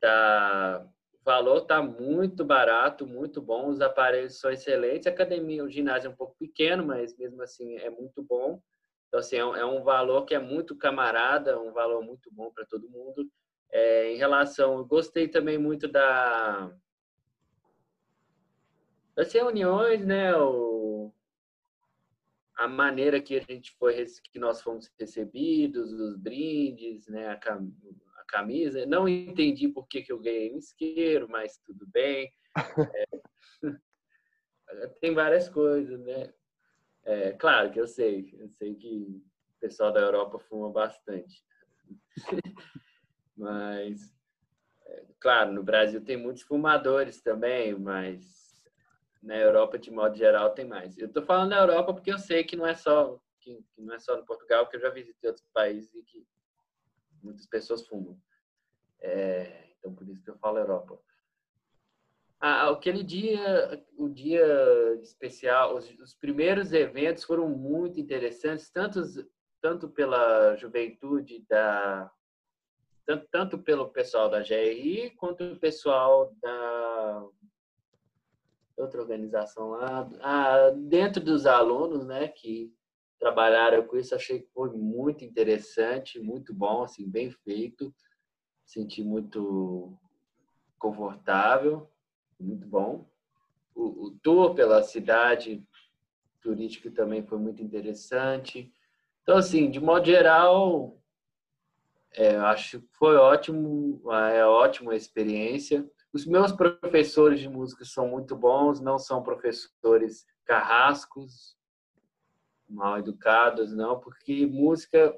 [0.00, 0.86] tá
[1.20, 6.08] o valor está muito barato, muito bom, os aparelhos são excelentes, a academia, o ginásio
[6.08, 8.60] é um pouco pequeno, mas mesmo assim é muito bom.
[9.06, 12.50] Então, assim, é um, é um valor que é muito camarada, um valor muito bom
[12.50, 13.28] para todo mundo.
[13.70, 16.72] É, em relação, eu gostei também muito da
[19.14, 20.34] das reuniões, né?
[20.36, 21.12] O,
[22.56, 27.28] a maneira que a gente foi, que nós fomos recebidos, os brindes, né?
[27.28, 27.60] A,
[28.30, 28.86] camisa.
[28.86, 32.32] Não entendi por que, que eu ganhei um isqueiro, mas tudo bem.
[32.94, 33.06] É,
[35.00, 36.32] tem várias coisas, né?
[37.04, 39.22] É, claro que eu sei, eu sei que
[39.56, 41.42] o pessoal da Europa fuma bastante.
[43.36, 44.14] mas,
[44.86, 48.64] é, claro, no Brasil tem muitos fumadores também, mas
[49.22, 50.96] na Europa, de modo geral, tem mais.
[50.96, 53.98] Eu estou falando da Europa porque eu sei que não é só que, não é
[53.98, 56.26] só no Portugal, que eu já visitei outros países e que
[57.22, 58.18] muitas pessoas fumam.
[59.00, 60.98] É, então, por isso que eu falo Europa.
[62.40, 64.44] Ah, aquele dia, o dia
[65.02, 69.02] especial, os, os, primeiros eventos foram muito interessantes, tanto,
[69.60, 72.10] tanto pela juventude da
[73.04, 77.28] tanto, tanto pelo pessoal da GRI quanto o pessoal da
[78.76, 82.72] outra organização lá, ah, dentro dos alunos, né, que
[83.20, 87.94] trabalharam com isso, achei que foi muito interessante, muito bom, assim, bem feito,
[88.64, 89.96] senti muito
[90.78, 91.86] confortável,
[92.40, 93.06] muito bom.
[93.74, 95.62] O, o tour pela cidade
[96.40, 98.74] turística também foi muito interessante.
[99.22, 100.98] Então, assim, de modo geral,
[102.14, 104.02] é, acho que foi ótimo,
[104.32, 105.88] é ótima experiência.
[106.10, 111.59] Os meus professores de música são muito bons, não são professores carrascos,
[112.70, 115.14] mal educados, não, porque música,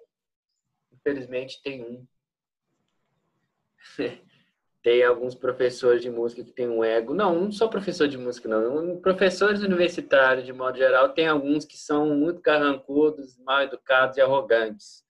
[0.93, 2.07] infelizmente, tem um.
[4.83, 7.15] tem alguns professores de música que têm um ego.
[7.15, 9.01] Não, não só professor de música, não.
[9.01, 15.05] Professores universitários, de modo geral, tem alguns que são muito carrancudos, mal educados e arrogantes.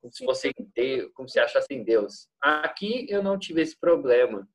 [0.00, 2.28] Como se fossem Deus, como se achassem Deus.
[2.40, 4.46] Aqui eu não tive esse problema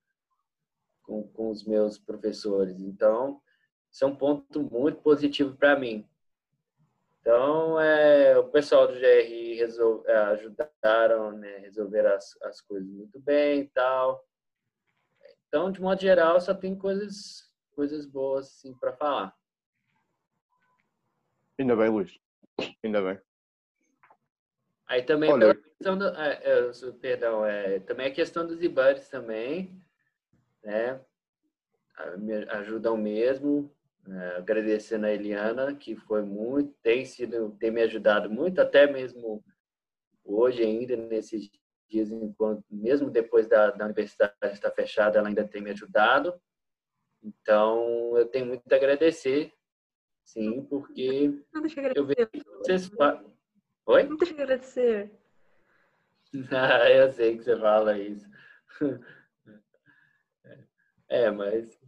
[1.02, 2.80] com, com os meus professores.
[2.80, 3.42] Então,
[3.92, 6.08] isso é um ponto muito positivo para mim.
[7.24, 13.18] Então, é, o pessoal do GR resol, é, ajudaram né, resolver as, as coisas muito
[13.18, 14.28] bem e tal.
[15.48, 19.34] Então, de modo geral, só tem coisas, coisas boas assim, para falar.
[21.58, 22.20] Ainda bem, Luiz.
[22.84, 23.22] Ainda bem.
[24.86, 29.82] Aí também Olha, questão do, é, é, perdão, é, também a questão dos IBANs também,
[30.62, 31.00] né?
[32.18, 33.74] Me ajudam mesmo.
[34.06, 39.44] É, agradecendo a Eliana, que foi muito, tem sido, tem me ajudado muito, até mesmo
[40.26, 41.50] hoje ainda, nesses
[41.89, 46.38] dias, enquanto, mesmo depois da, da universidade estar fechada, ela ainda tem me ajudado.
[47.24, 49.54] Então, eu tenho muito a agradecer,
[50.26, 51.34] sim, porque
[51.96, 52.92] eu vejo que vocês
[53.86, 54.04] Oi?
[54.04, 55.12] Não deixa agradecer.
[56.52, 58.28] Ah, eu sei que você fala isso.
[61.10, 61.80] É, mas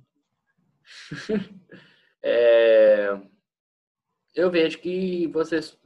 [2.28, 3.22] é,
[4.34, 5.80] eu vejo que vocês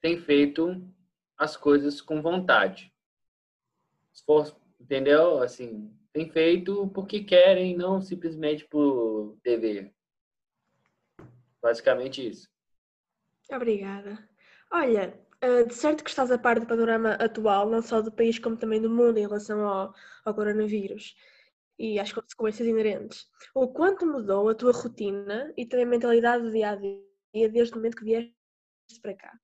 [0.00, 0.82] têm feito
[1.36, 2.90] as coisas com vontade.
[4.10, 5.42] Esforço, entendeu?
[5.42, 9.92] Assim, tem feito porque querem, não simplesmente por dever.
[11.60, 12.48] Basicamente isso.
[13.50, 14.18] Obrigada.
[14.70, 18.38] Olha, Uh, de certo que estás a par do panorama atual, não só do país
[18.38, 19.92] como também do mundo em relação ao,
[20.24, 21.16] ao coronavírus
[21.82, 23.28] e às consequências inerentes.
[23.52, 27.74] O quanto mudou a tua rotina e também a mentalidade do dia a dia desde
[27.74, 28.32] o momento que vieste
[29.02, 29.36] para cá?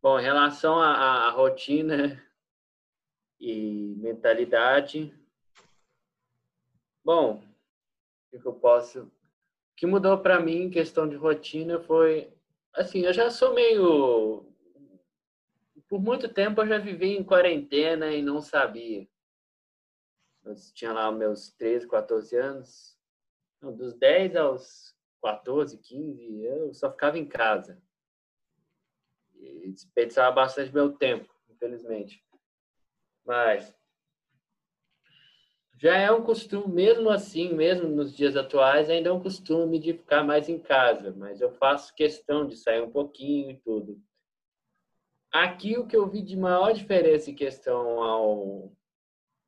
[0.00, 2.22] Bom, em relação à, à rotina
[3.40, 5.12] e mentalidade,
[7.04, 7.42] bom,
[8.32, 9.02] o que eu posso.
[9.02, 9.10] O
[9.76, 12.32] que mudou para mim em questão de rotina foi.
[12.72, 14.46] Assim, eu já sou meio.
[15.88, 19.08] Por muito tempo eu já vivi em quarentena e não sabia.
[20.44, 22.96] Eu tinha lá meus 13, 14 anos.
[23.60, 27.82] Dos 10 aos 14, 15, eu só ficava em casa
[29.34, 32.24] e desperdiçava bastante meu tempo, infelizmente.
[33.24, 33.74] Mas
[35.78, 39.92] já é um costume, mesmo assim, mesmo nos dias atuais, ainda é um costume de
[39.92, 44.00] ficar mais em casa, mas eu faço questão de sair um pouquinho e tudo.
[45.42, 48.72] Aqui o que eu vi de maior diferença em questão ao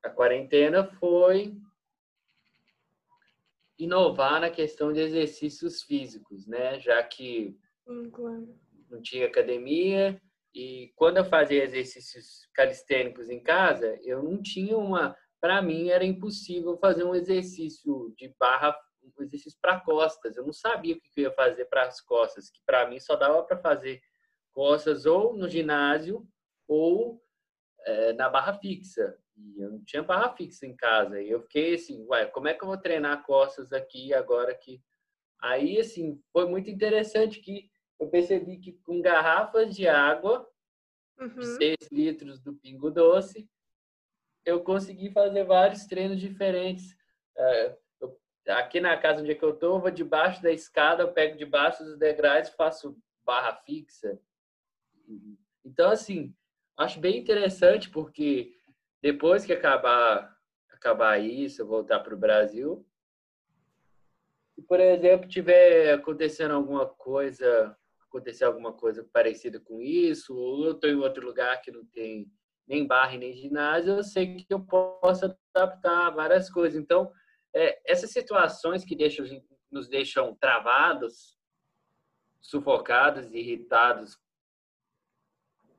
[0.05, 1.57] a quarentena foi
[3.79, 6.79] inovar na questão de exercícios físicos, né?
[6.79, 8.59] Já que hum, claro
[8.90, 10.20] não tinha academia
[10.55, 16.05] e quando eu fazia exercícios calistênicos em casa, eu não tinha uma, para mim era
[16.05, 20.37] impossível fazer um exercício de barra, um exercício para costas.
[20.37, 23.14] Eu não sabia o que eu ia fazer para as costas, que para mim só
[23.14, 24.01] dava para fazer
[24.59, 26.27] costas ou no ginásio
[26.66, 27.23] ou
[27.87, 29.16] é, na barra fixa.
[29.37, 31.23] E eu não tinha barra fixa em casa.
[31.23, 34.83] E eu fiquei assim, ué, como é que eu vou treinar costas aqui agora que
[35.40, 40.49] Aí, assim, foi muito interessante que eu percebi que com garrafas de água,
[41.18, 41.42] uhum.
[41.42, 43.49] 6 litros do Pingo Doce,
[44.44, 46.97] eu consegui fazer vários treinos diferentes.
[47.37, 47.79] É,
[48.49, 51.37] aqui na casa onde é que eu estou, eu vou debaixo da escada, eu pego
[51.37, 54.18] debaixo dos degraus e faço barra fixa.
[55.64, 56.35] Então, assim,
[56.77, 58.53] acho bem interessante porque
[59.03, 60.37] depois que acabar,
[60.71, 62.87] acabar isso, voltar para o Brasil,
[64.55, 67.77] se, por exemplo, tiver acontecendo alguma coisa
[68.09, 72.27] acontecer alguma coisa parecida com isso, ou eu estou em outro lugar que não tem
[72.66, 76.79] nem barra nem ginásio, eu sei que eu posso adaptar várias coisas.
[76.79, 77.11] Então,
[77.55, 79.25] é, essas situações que deixam,
[79.71, 81.38] nos deixam travados,
[82.40, 84.18] sufocados, irritados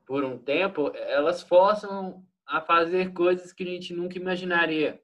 [0.09, 4.99] por um tempo, elas forçam a fazer coisas que a gente nunca imaginaria.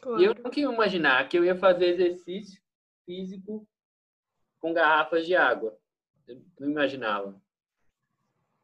[0.00, 0.18] Claro.
[0.18, 2.58] E eu nunca ia imaginar que eu ia fazer exercício
[3.04, 3.68] físico
[4.58, 5.76] com garrafas de água.
[6.26, 7.38] Eu não imaginava.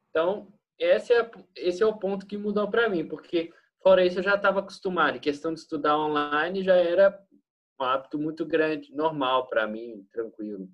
[0.09, 4.23] Então, esse é, esse é o ponto que mudou para mim, porque fora isso eu
[4.23, 5.19] já estava acostumado.
[5.19, 7.23] Em questão de estudar online já era
[7.79, 10.71] um hábito muito grande, normal para mim, tranquilo.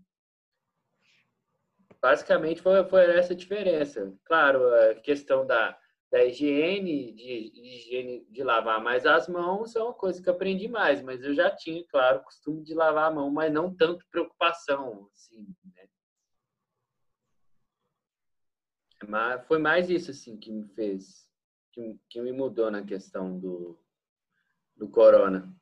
[2.01, 4.13] Basicamente foi, foi essa a diferença.
[4.25, 5.79] Claro, a questão da,
[6.11, 10.69] da higiene, de, de, higiene, de lavar mais as mãos é uma coisa que aprendi
[10.69, 15.09] mais, mas eu já tinha, claro, costume de lavar a mão, mas não tanto preocupação,
[15.13, 15.89] assim, né?
[19.07, 21.29] Mas foi mais isso assim que me fez,
[21.73, 23.79] que, que me mudou na questão do,
[24.75, 25.55] do corona.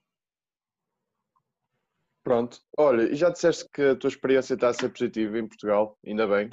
[2.25, 2.59] Pronto.
[2.79, 6.27] Olha, e já disseste que a tua experiência está a ser positiva em Portugal, ainda
[6.27, 6.49] bem.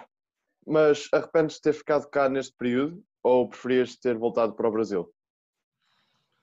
[0.68, 5.12] Mas arrependes de ter ficado cá neste período ou preferias ter voltado para o Brasil?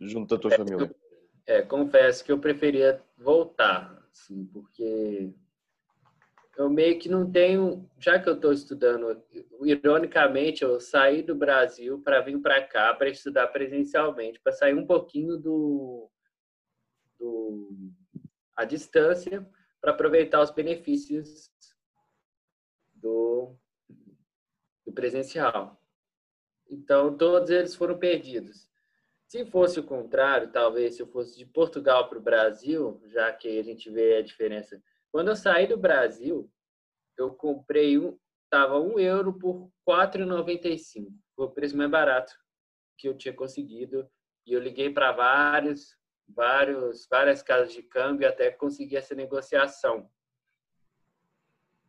[0.01, 0.91] Junto da tua família?
[1.47, 5.33] É, confesso que eu preferia voltar, assim, porque
[6.57, 9.23] eu meio que não tenho, já que eu estou estudando,
[9.63, 14.87] ironicamente, eu saí do Brasil para vir para cá para estudar presencialmente, para sair um
[14.87, 16.11] pouquinho do,
[17.19, 17.93] do
[18.59, 19.49] a distância,
[19.81, 21.51] para aproveitar os benefícios
[22.93, 23.57] do,
[24.85, 25.81] do presencial.
[26.69, 28.69] Então, todos eles foram perdidos.
[29.27, 33.59] Se fosse o contrário, talvez se eu fosse de Portugal para o Brasil, já que
[33.59, 36.51] a gente vê a diferença quando eu saí do Brasil,
[37.17, 38.19] eu comprei um,
[38.51, 41.09] tava um euro por 4,95.
[41.35, 42.33] Foi o preço mais barato
[42.97, 44.09] que eu tinha conseguido.
[44.47, 45.97] E eu liguei para vários,
[46.29, 50.11] vários, várias casas de câmbio até conseguir essa negociação.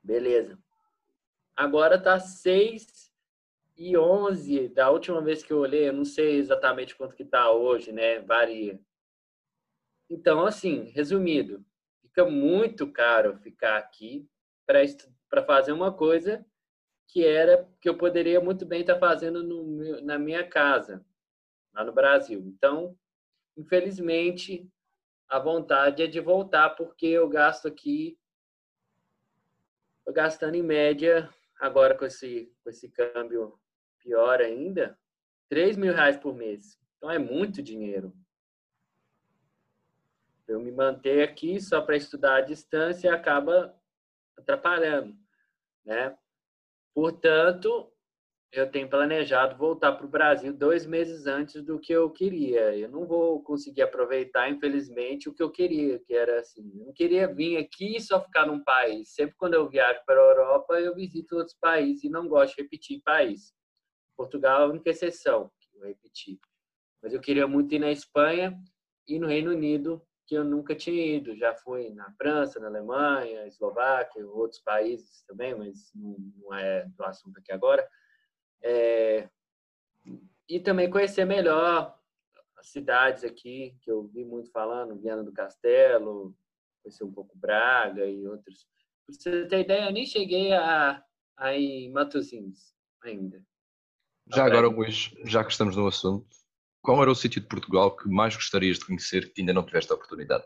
[0.03, 0.57] Beleza.
[1.55, 3.11] Agora tá 6
[3.77, 7.51] e 11 da última vez que eu olhei, eu não sei exatamente quanto que tá
[7.51, 8.19] hoje, né?
[8.19, 8.79] Varia.
[10.09, 11.63] Então, assim, resumido,
[12.01, 14.27] fica muito caro ficar aqui
[14.65, 16.45] para fazer uma coisa
[17.07, 21.05] que era que eu poderia muito bem estar fazendo no, na minha casa,
[21.73, 22.39] lá no Brasil.
[22.45, 22.97] Então,
[23.57, 24.69] infelizmente,
[25.27, 28.17] a vontade é de voltar, porque eu gasto aqui
[30.09, 31.29] Estou gastando em média,
[31.59, 33.59] agora com esse, com esse câmbio
[33.99, 34.97] pior ainda,
[35.49, 36.79] 3 mil reais por mês.
[36.97, 38.11] Então é muito dinheiro.
[40.47, 43.79] Eu me manter aqui só para estudar à distância acaba
[44.35, 45.15] atrapalhando,
[45.85, 46.17] né?
[46.91, 47.93] Portanto,
[48.51, 52.75] eu tenho planejado voltar para o Brasil dois meses antes do que eu queria.
[52.75, 56.93] Eu não vou conseguir aproveitar, infelizmente, o que eu queria, que era assim, eu não
[56.93, 59.13] queria vir aqui e só ficar num país.
[59.13, 62.63] Sempre quando eu viajo para a Europa, eu visito outros países e não gosto de
[62.63, 63.53] repetir país.
[64.17, 66.39] Portugal é a única exceção que eu repeti.
[67.03, 68.59] Mas eu queria muito ir na Espanha
[69.07, 71.35] e no Reino Unido, que eu nunca tinha ido.
[71.35, 77.37] Já fui na França, na Alemanha, Eslováquia, outros países também, mas não é do assunto
[77.37, 77.87] aqui agora
[78.61, 79.29] é,
[80.47, 81.97] e também conhecer melhor
[82.57, 86.35] as cidades aqui, que eu vi muito falando, Viana do Castelo,
[86.83, 88.67] conhecer um pouco Braga e outros.
[89.05, 91.03] Pra você ter ideia, eu nem cheguei a,
[91.37, 93.41] a em Matosinhos ainda.
[94.27, 96.27] Já agora, Luís, já que estamos no assunto,
[96.81, 99.91] qual era o sítio de Portugal que mais gostarias de conhecer que ainda não tiveste
[99.91, 100.45] a oportunidade?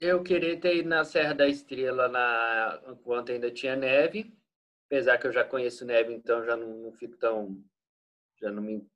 [0.00, 2.80] Eu queria ter ido na Serra da Estrela na...
[2.88, 4.36] enquanto ainda tinha neve
[4.86, 7.62] apesar que eu já conheço neve, então já não, não fico tão.
[8.40, 8.88] já não me,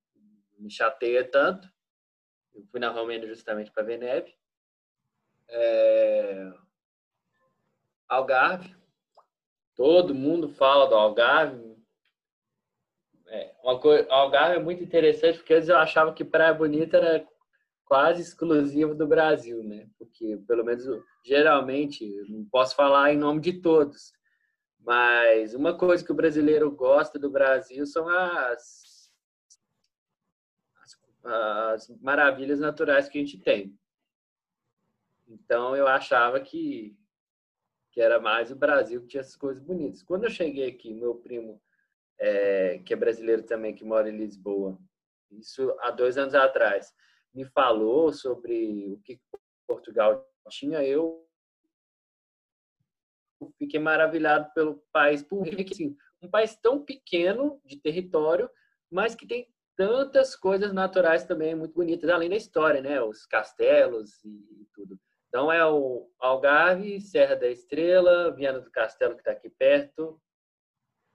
[0.59, 1.69] me chateia tanto.
[2.55, 4.35] Eu fui na Romênia justamente para ver neve.
[5.49, 6.53] É...
[8.09, 8.75] Algarve.
[9.77, 11.71] Todo mundo fala do Algarve.
[13.27, 17.27] É, uma coisa, Algarve é muito interessante porque antes eu achava que Praia Bonita era
[17.85, 19.89] quase exclusivo do Brasil, né?
[19.97, 20.85] Porque pelo menos
[21.25, 24.13] geralmente, não posso falar em nome de todos,
[24.85, 29.13] mas uma coisa que o brasileiro gosta do Brasil são as,
[30.83, 33.79] as, as maravilhas naturais que a gente tem.
[35.29, 36.97] Então eu achava que,
[37.93, 40.03] que era mais o Brasil que tinha essas coisas bonitas.
[40.03, 41.63] Quando eu cheguei aqui, meu primo,
[42.19, 44.79] é, que é brasileiro também, que mora em Lisboa,
[45.31, 46.93] isso há dois anos atrás,
[47.33, 49.21] me falou sobre o que
[49.67, 51.25] Portugal tinha, eu
[53.59, 58.51] fiquei maravilhado pelo país, porque assim, um país tão pequeno de território,
[58.91, 63.01] mas que tem tantas coisas naturais também muito bonitas, além da história, né?
[63.03, 65.01] Os castelos e tudo.
[65.29, 70.21] Então é o Algarve, Serra da Estrela, Viana do Castelo que está aqui perto.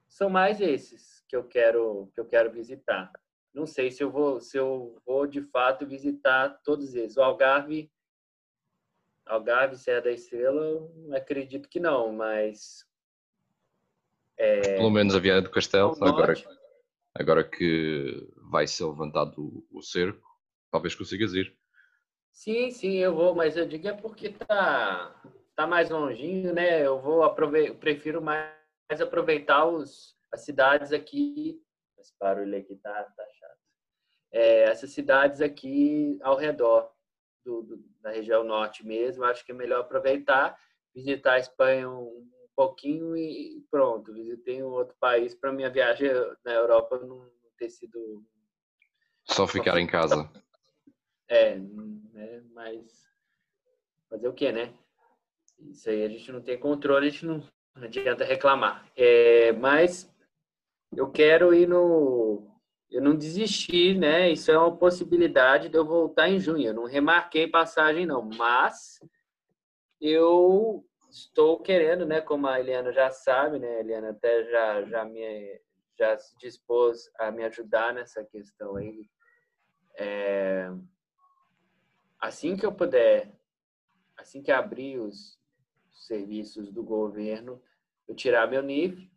[0.08, 3.12] São mais esses que eu quero que eu quero visitar.
[3.54, 7.16] Não sei se eu vou se eu vou de fato visitar todos eles.
[7.16, 7.90] O Algarve
[9.26, 12.86] Algarve, Serra da Estrela, acredito que não, mas.
[14.36, 14.76] É...
[14.76, 16.34] Pelo menos a Viana do Castelo, agora,
[17.14, 20.22] agora que vai ser levantado o cerco,
[20.70, 21.56] talvez consigas ir.
[22.30, 25.20] Sim, sim, eu vou, mas eu digo é porque tá,
[25.56, 26.86] tá mais longinho, né?
[26.86, 28.54] Eu vou aproveitar, prefiro mais,
[28.88, 31.60] mais aproveitar os, as cidades aqui.
[31.98, 33.58] Esse barulho aqui tá, tá chato.
[34.30, 36.94] É, essas cidades aqui ao redor
[37.46, 40.58] do, do, da região norte mesmo, acho que é melhor aproveitar,
[40.92, 44.14] visitar a Espanha um, pouquinho e pronto.
[44.14, 46.08] Visitei um outro país para minha viagem
[46.42, 48.24] na Europa não ter sido.
[49.24, 50.28] Só ficar em casa.
[51.28, 52.42] É, né?
[52.52, 53.06] mas
[54.08, 54.72] fazer o que, né?
[55.58, 58.90] Isso aí a gente não tem controle, a gente não, não adianta reclamar.
[58.96, 60.10] É, mas
[60.96, 62.55] eu quero ir no
[62.90, 64.30] eu não desisti, né?
[64.30, 66.68] Isso é uma possibilidade de eu voltar em junho.
[66.68, 68.98] Eu não remarquei passagem, não, mas
[70.00, 72.20] eu estou querendo, né?
[72.20, 73.68] Como a Eliana já sabe, né?
[73.68, 75.60] A Eliana até já, já me
[75.98, 79.08] já se dispôs a me ajudar nessa questão aí.
[79.98, 80.68] É,
[82.20, 83.32] assim que eu puder,
[84.16, 85.38] assim que abrir os
[85.92, 87.62] serviços do governo,
[88.06, 89.10] eu tirar meu NIF,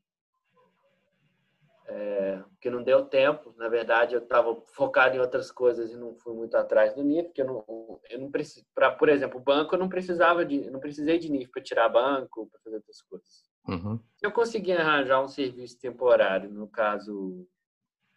[1.89, 3.53] é, porque não deu tempo.
[3.57, 7.29] Na verdade, eu estava focado em outras coisas e não fui muito atrás do NIF,
[7.29, 10.79] porque eu não, eu não preciso, para por exemplo, banco eu não precisava de, não
[10.79, 13.49] precisei de NIF para tirar banco, para fazer outras coisas.
[13.67, 13.99] Uhum.
[14.21, 17.47] Eu consegui arranjar um serviço temporário, no caso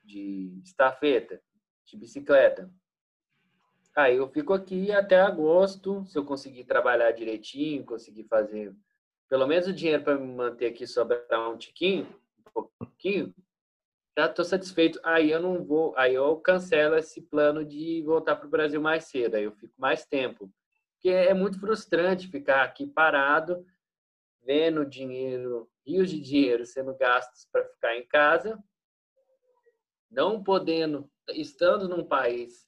[0.04, 1.40] de estafeta,
[1.86, 2.70] de bicicleta.
[3.96, 8.74] Aí eu fico aqui até agosto, se eu conseguir trabalhar direitinho, conseguir fazer
[9.28, 12.06] pelo menos o dinheiro para me manter aqui sobrar um tiquinho,
[12.54, 13.34] um pouquinho,
[14.16, 15.00] já estou satisfeito.
[15.04, 19.04] Aí eu não vou, aí eu cancelo esse plano de voltar para o Brasil mais
[19.04, 19.36] cedo.
[19.36, 20.50] Aí eu fico mais tempo,
[20.94, 23.64] porque é muito frustrante ficar aqui parado,
[24.44, 28.62] vendo dinheiro, rios de dinheiro sendo gastos para ficar em casa,
[30.10, 32.66] não podendo, estando num país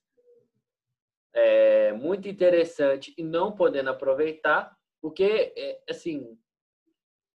[1.33, 6.39] é, muito interessante e não podendo aproveitar, porque é, assim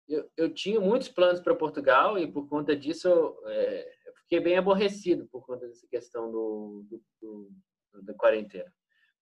[0.07, 3.96] eu, eu tinha muitos planos para Portugal e por conta disso é,
[4.27, 8.71] fiquei bem aborrecido por conta dessa questão do, do, do, da quarentena.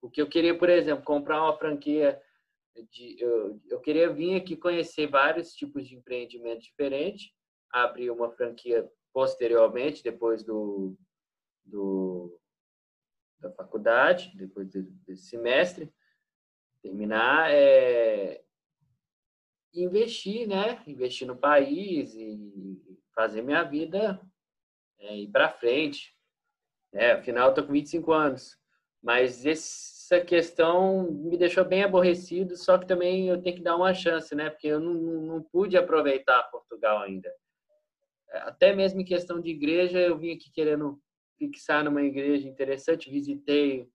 [0.02, 2.20] Porque eu queria, por exemplo, comprar uma franquia
[2.92, 7.32] de, eu, eu queria vir aqui conhecer vários tipos de empreendimento diferentes,
[7.72, 10.98] abrir uma franquia posteriormente, depois do,
[11.64, 12.38] do
[13.40, 15.94] da faculdade, depois desse semestre,
[16.82, 18.44] terminar, é,
[19.72, 20.82] investir, né?
[20.88, 24.20] Investir no país e fazer minha vida
[25.06, 26.14] é, ir para frente.
[26.94, 28.58] É, afinal, eu tô com 25 anos.
[29.02, 33.94] Mas essa questão me deixou bem aborrecido, só que também eu tenho que dar uma
[33.94, 34.50] chance, né?
[34.50, 37.32] Porque eu não, não pude aproveitar Portugal ainda.
[38.32, 41.00] Até mesmo em questão de igreja, eu vim aqui querendo
[41.38, 43.88] fixar numa igreja interessante, visitei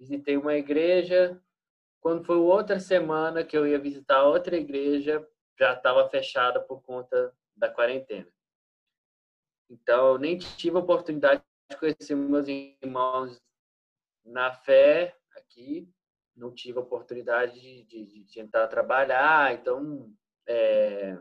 [0.00, 1.38] visitei uma igreja,
[2.00, 5.24] quando foi outra semana que eu ia visitar outra igreja,
[5.58, 8.26] já estava fechada por conta da quarentena.
[9.70, 13.40] Então, eu nem tive a oportunidade de conhecer meus irmãos
[14.24, 15.88] na fé aqui,
[16.36, 19.54] não tive a oportunidade de, de, de tentar trabalhar.
[19.54, 20.12] Então,
[20.46, 21.16] é,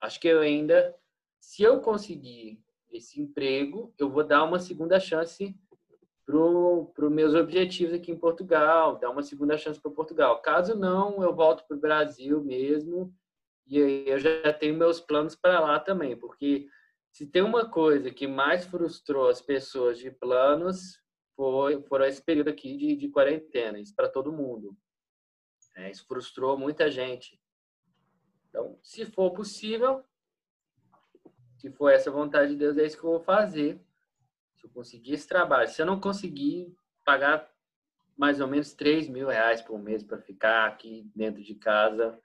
[0.00, 0.96] acho que eu ainda,
[1.38, 2.58] se eu conseguir
[2.90, 5.54] esse emprego, eu vou dar uma segunda chance
[6.24, 10.40] para os meus objetivos aqui em Portugal, dar uma segunda chance para Portugal.
[10.40, 13.14] Caso não, eu volto para o Brasil mesmo
[13.66, 16.68] e eu já tenho meus planos para lá também, porque
[17.12, 21.00] se tem uma coisa que mais frustrou as pessoas de planos
[21.36, 24.76] foi foram esse período aqui de, de quarentena, isso para todo mundo.
[25.76, 27.40] É, isso frustrou muita gente.
[28.48, 30.04] Então, se for possível,
[31.56, 33.80] se for essa vontade de Deus, é isso que eu vou fazer
[34.62, 36.72] se eu conseguir esse trabalho, se eu não conseguir
[37.04, 37.50] pagar
[38.16, 42.16] mais ou menos 3 mil reais por mês para ficar aqui dentro de casa,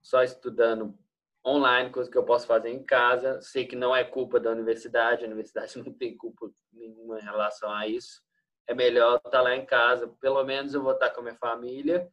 [0.00, 0.98] só estudando
[1.46, 3.40] online, coisa que eu posso fazer em casa.
[3.40, 7.70] Sei que não é culpa da universidade, a universidade não tem culpa nenhuma em relação
[7.70, 8.22] a isso.
[8.66, 12.10] É melhor estar lá em casa, pelo menos eu vou estar com a minha família,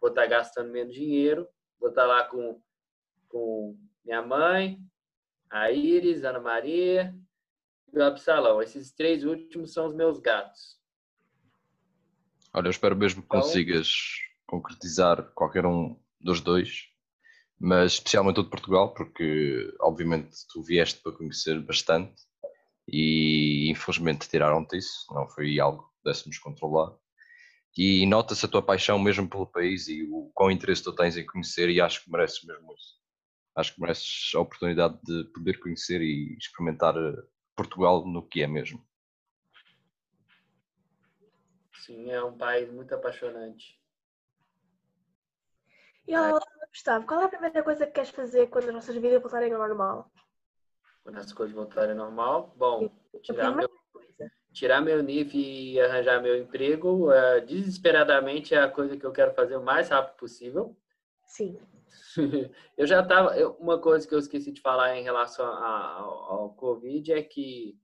[0.00, 1.48] vou estar gastando menos dinheiro,
[1.80, 2.62] vou estar lá com,
[3.28, 4.78] com minha mãe,
[5.50, 7.12] a Iris, Ana Maria,
[7.92, 8.62] e o Absalão.
[8.62, 10.80] Esses três últimos são os meus gatos.
[12.54, 13.92] Olha, eu espero mesmo que então, consigas
[14.46, 16.91] concretizar qualquer um dos dois,
[17.62, 22.20] mas especialmente o de Portugal, porque obviamente tu vieste para conhecer bastante
[22.88, 26.92] e infelizmente tiraram-te isso, não foi algo que pudéssemos controlar.
[27.78, 31.24] E nota-se a tua paixão mesmo pelo país e o quão interesse tu tens em
[31.24, 33.00] conhecer e acho que mereces mesmo isso.
[33.54, 36.94] Acho que mereces a oportunidade de poder conhecer e experimentar
[37.54, 38.84] Portugal no que é mesmo.
[41.86, 43.80] Sim, é um país muito apaixonante.
[46.08, 46.40] E olá,
[46.72, 49.58] Gustavo, qual é a primeira coisa que queres fazer quando as nossas vidas voltarem ao
[49.58, 50.10] normal?
[51.02, 52.54] Quando as coisas voltarem ao normal?
[52.56, 52.90] Bom,
[53.22, 53.70] tirar meu,
[54.52, 59.34] tirar meu NIF e arranjar meu emprego uh, desesperadamente é a coisa que eu quero
[59.34, 60.74] fazer o mais rápido possível.
[61.26, 61.58] Sim.
[62.78, 63.36] eu já estava.
[63.58, 67.76] Uma coisa que eu esqueci de falar em relação ao, ao Covid é que,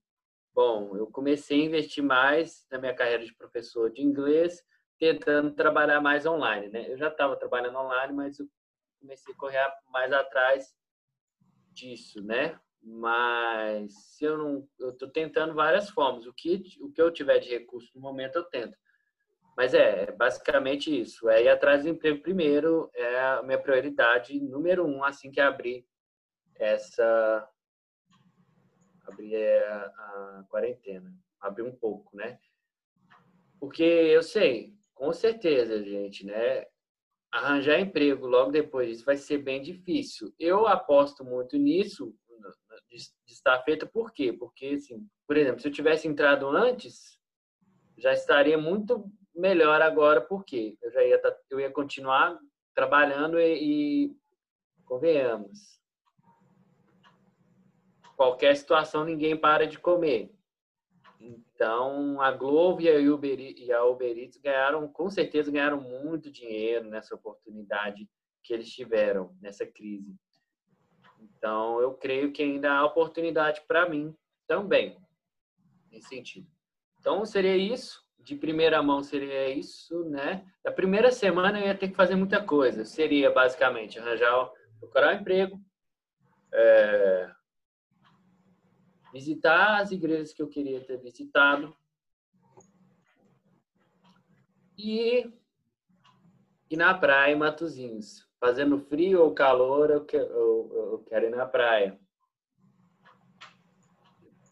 [0.55, 4.64] bom, eu comecei a investir mais na minha carreira de professor de inglês,
[4.99, 6.91] tentando trabalhar mais online, né?
[6.91, 8.47] Eu já estava trabalhando online, mas eu
[9.01, 10.74] comecei a correr mais atrás
[11.72, 12.59] disso, né?
[12.82, 16.26] Mas se eu não, eu estou tentando várias formas.
[16.26, 18.76] O que o que eu tiver de recurso no momento eu tento.
[19.57, 21.28] Mas é, é, basicamente isso.
[21.28, 25.84] É ir atrás do emprego primeiro, é a minha prioridade número um assim que abrir
[26.55, 27.49] essa.
[29.05, 31.12] abrir a, a quarentena.
[31.40, 32.38] Abrir um pouco, né?
[33.59, 36.64] Porque eu sei, com certeza, gente, né?
[37.31, 40.33] Arranjar emprego logo depois disso vai ser bem difícil.
[40.39, 42.14] Eu aposto muito nisso,
[42.91, 44.33] de, de estar feito, por quê?
[44.33, 47.18] Porque, assim, por exemplo, se eu tivesse entrado antes,
[47.99, 49.05] já estaria muito
[49.35, 52.39] melhor agora, porque eu já ia, tá, eu ia continuar
[52.74, 54.16] trabalhando e, e
[54.85, 55.79] convenhamos,
[58.16, 60.33] qualquer situação ninguém para de comer.
[61.20, 66.30] Então, a Globo e a Uber, e a Uber Eats ganharam, com certeza, ganharam muito
[66.30, 68.08] dinheiro nessa oportunidade
[68.42, 70.16] que eles tiveram, nessa crise.
[71.20, 74.14] Então, eu creio que ainda há oportunidade para mim
[74.46, 74.96] também,
[75.90, 76.48] nesse sentido.
[77.00, 80.44] Então, seria isso de primeira mão seria isso, né?
[80.62, 82.84] Na primeira semana eu ia ter que fazer muita coisa.
[82.84, 85.58] Seria basicamente arranjar, procurar um emprego,
[86.52, 87.30] é,
[89.12, 91.76] visitar as igrejas que eu queria ter visitado
[94.76, 95.32] e
[96.70, 98.26] ir na praia em Matozinhos.
[98.38, 101.98] fazendo frio ou calor, eu, eu, eu quero ir na praia.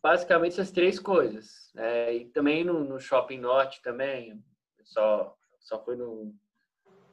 [0.03, 1.73] Basicamente essas três coisas.
[1.77, 4.43] É, e também no, no, shopping norte também,
[4.83, 6.35] só, só fui no,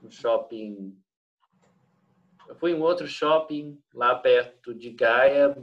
[0.02, 0.98] no shopping
[2.48, 5.56] eu fui em outro shopping lá perto de Gaia,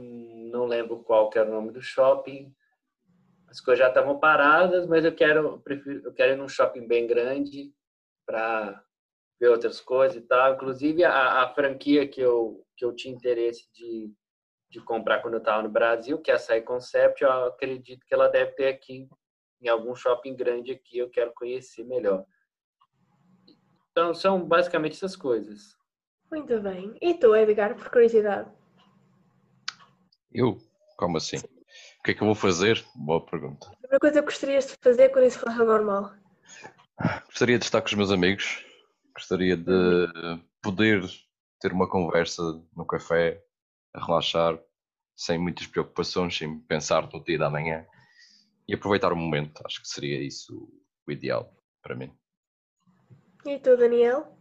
[0.51, 2.53] não lembro qual que era o nome do shopping.
[3.47, 6.87] As coisas já estavam paradas, mas eu quero, eu prefiro, eu quero ir num shopping
[6.87, 7.73] bem grande
[8.25, 8.83] para
[9.39, 10.53] ver outras coisas e tal.
[10.53, 14.13] Inclusive a, a, franquia que eu que eu tinha interesse de,
[14.69, 18.13] de comprar quando eu estava no Brasil, que é a Sai Concept, eu acredito que
[18.13, 19.07] ela deve ter aqui
[19.61, 20.97] em algum shopping grande aqui.
[20.97, 22.25] Eu quero conhecer melhor.
[23.91, 25.77] Então são basicamente essas coisas.
[26.31, 26.95] Muito bem.
[27.01, 28.49] E tu, Edgar, por curiosidade?
[30.33, 30.57] Eu?
[30.97, 31.37] Como assim?
[31.37, 32.83] O que é que eu vou fazer?
[32.95, 33.67] Boa pergunta.
[33.67, 36.13] A primeira coisa que gostarias de fazer quando isso for normal?
[37.25, 38.65] Gostaria de estar com os meus amigos.
[39.13, 40.07] Gostaria de
[40.61, 41.03] poder
[41.59, 42.41] ter uma conversa
[42.75, 43.43] no café,
[43.93, 44.57] a relaxar,
[45.15, 47.85] sem muitas preocupações, sem pensar no dia da manhã
[48.67, 49.61] e aproveitar o momento.
[49.65, 50.71] Acho que seria isso
[51.05, 52.15] o ideal para mim.
[53.45, 54.37] E tu, Daniel?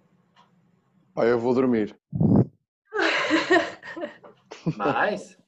[1.16, 1.98] Ah, eu vou dormir.
[4.76, 5.39] Mais?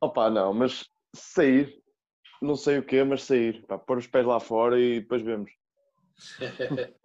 [0.00, 1.82] Opa, não, mas sair,
[2.42, 5.50] não sei o quê, mas sair, pá, pôr os pés lá fora e depois vemos.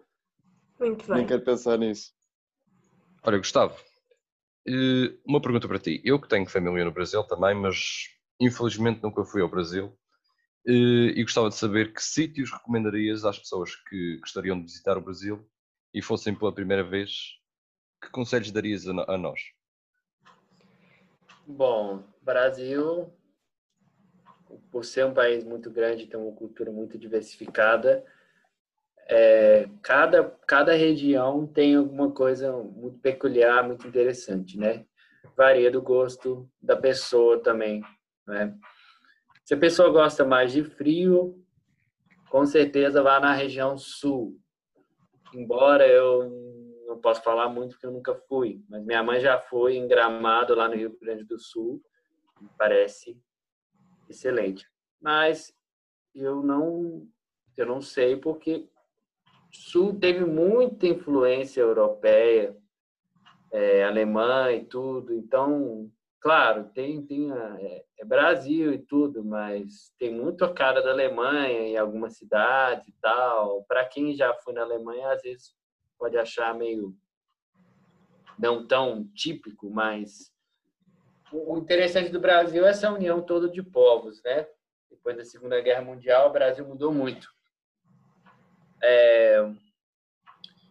[0.80, 1.18] Muito bem.
[1.18, 2.14] Nem quero pensar nisso.
[3.24, 3.78] Olha, Gustavo,
[4.68, 6.02] eh, uma pergunta para ti.
[6.04, 8.08] Eu que tenho família no Brasil também, mas
[8.40, 9.98] infelizmente nunca fui ao Brasil
[10.68, 15.02] eh, e gostava de saber que sítios recomendarias às pessoas que gostariam de visitar o
[15.02, 15.50] Brasil
[15.94, 17.12] e fossem pela primeira vez,
[18.02, 19.42] que conselhos darias a, a nós?
[21.52, 23.12] Bom, Brasil,
[24.72, 28.06] por ser um país muito grande, tem uma cultura muito diversificada,
[29.08, 34.86] é, cada, cada região tem alguma coisa muito peculiar, muito interessante, né?
[35.36, 37.82] Varia do gosto da pessoa também,
[38.28, 38.56] né?
[39.44, 41.44] Se a pessoa gosta mais de frio,
[42.30, 44.40] com certeza vá na região sul,
[45.34, 46.59] embora eu
[46.90, 50.56] não posso falar muito porque eu nunca fui, mas minha mãe já foi em Gramado
[50.56, 51.82] lá no Rio Grande do Sul,
[52.58, 53.22] parece
[54.10, 54.68] excelente.
[55.00, 55.56] Mas
[56.14, 57.08] eu não
[57.56, 58.68] eu não sei porque
[59.52, 62.56] Sul teve muita influência europeia,
[63.52, 69.94] é, alemã e tudo, então claro, tem, tem a, é, é, Brasil e tudo, mas
[69.98, 73.64] tem muito a cara da Alemanha em algumas cidades e tal.
[73.64, 75.54] Para quem já foi na Alemanha, às vezes
[76.00, 76.98] pode achar meio
[78.40, 80.34] não tão típico, mas
[81.32, 84.48] o interessante do Brasil é essa união toda de povos, né?
[84.90, 87.30] Depois da Segunda Guerra Mundial, o Brasil mudou muito.
[88.82, 89.38] É...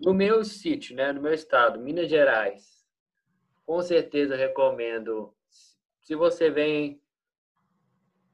[0.00, 2.86] No meu sítio, né, no meu estado, Minas Gerais,
[3.66, 5.34] com certeza recomendo
[6.00, 7.02] se você vem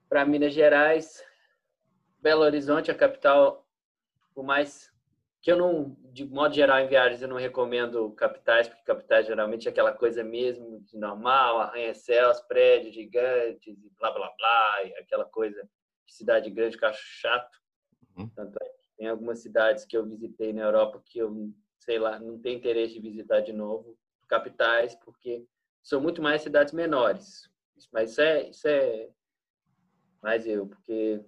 [0.09, 1.25] para Minas Gerais,
[2.21, 3.67] Belo Horizonte, a capital,
[4.33, 4.94] por mais
[5.45, 9.69] que eu não, de modo geral, em viagens eu não recomendo capitais, porque capitais geralmente
[9.69, 15.63] é aquela coisa mesmo de normal, arranha-céus, prédios gigantes blá blá blá, e aquela coisa
[16.07, 17.59] de cidade grande que eu acho chato.
[18.17, 18.27] Uhum.
[18.31, 22.39] Tanto é, tem algumas cidades que eu visitei na Europa que eu, sei lá, não
[22.39, 25.47] tenho interesse de visitar de novo, capitais, porque
[25.83, 27.51] são muito mais cidades menores.
[27.93, 29.11] Mas isso é, isso é
[30.23, 31.23] mais eu, porque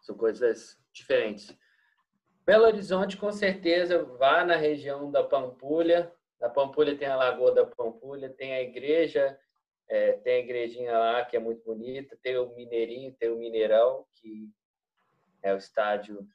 [0.00, 1.54] são coisas diferentes.
[2.50, 6.12] Belo Horizonte, com certeza, vá na região da Pampulha.
[6.40, 9.38] Na Pampulha tem a Lagoa da Pampulha, tem a igreja,
[9.88, 14.04] é, tem a igrejinha lá que é muito bonita, tem o Mineirinho, tem o Mineirão,
[14.16, 14.50] que
[15.44, 16.26] é o estádio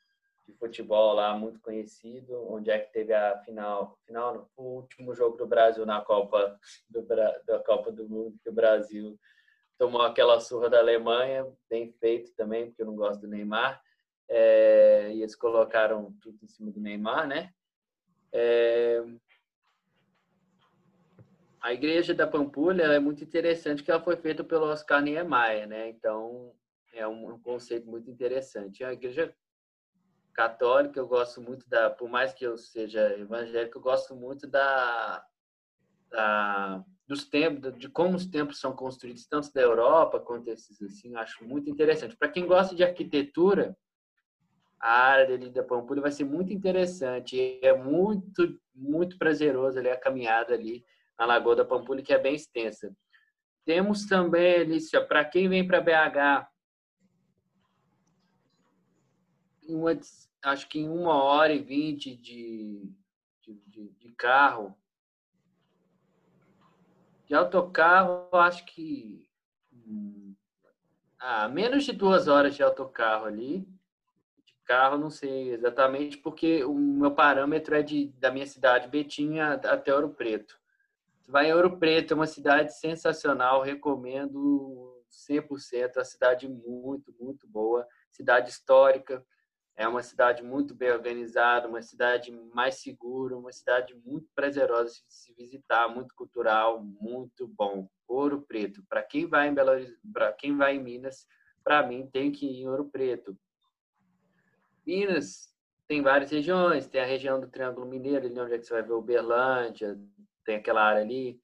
[0.47, 5.35] de futebol lá muito conhecido, onde é que teve a final, final o último jogo
[5.35, 6.57] do Brasil na Copa
[6.89, 7.05] do
[7.45, 9.19] da Copa do Mundo que o Brasil
[9.77, 13.83] tomou aquela surra da Alemanha, bem feito também, porque eu não gosto do Neymar.
[14.27, 17.53] É, e eles colocaram tudo em cima do Neymar, né?
[18.31, 19.03] É,
[21.61, 25.89] a igreja da Pampulha é muito interessante, que ela foi feita pelo Oscar Niemeyer, né?
[25.89, 26.53] Então
[26.93, 28.83] é um, um conceito muito interessante.
[28.83, 29.35] A igreja
[30.33, 35.25] católica, eu gosto muito da, por mais que eu seja evangélico, eu gosto muito da,
[36.11, 41.15] da dos tempos, de como os templos são construídos, tanto da Europa quanto esses assim,
[41.15, 42.17] acho muito interessante.
[42.17, 43.77] Para quem gosta de arquitetura,
[44.79, 47.59] a área dele da Pampulha vai ser muito interessante.
[47.61, 50.85] É muito, muito prazeroso ali a caminhada ali
[51.17, 52.95] na Lagoa da Pampulha, que é bem extensa.
[53.65, 56.47] Temos também, Alicia, para quem vem para BH,
[59.67, 59.91] uma,
[60.43, 62.91] acho que em uma hora e vinte de,
[63.41, 64.77] de, de, carro.
[67.25, 69.27] De autocarro, acho que
[69.73, 70.35] hum,
[71.19, 73.67] ah, menos de duas horas de autocarro ali.
[74.65, 79.93] Carro, não sei exatamente, porque o meu parâmetro é de, da minha cidade, Betinha, até
[79.93, 80.59] Ouro Preto.
[81.27, 85.95] Vai em Ouro Preto, é uma cidade sensacional, recomendo 100%.
[85.95, 87.87] É uma cidade muito, muito boa.
[88.11, 89.25] Cidade histórica,
[89.75, 95.13] é uma cidade muito bem organizada, uma cidade mais segura, uma cidade muito prazerosa de
[95.13, 97.89] se visitar, muito cultural, muito bom.
[98.07, 98.83] Ouro Preto.
[98.87, 99.71] Para quem vai em Belo
[100.13, 101.27] para quem vai em Minas,
[101.63, 103.37] para mim tem que ir em Ouro Preto.
[104.85, 105.53] Minas
[105.87, 108.83] tem várias regiões, tem a região do Triângulo Mineiro, ali onde é que você vai
[108.83, 109.97] ver Uberlândia,
[110.43, 111.39] tem aquela área ali.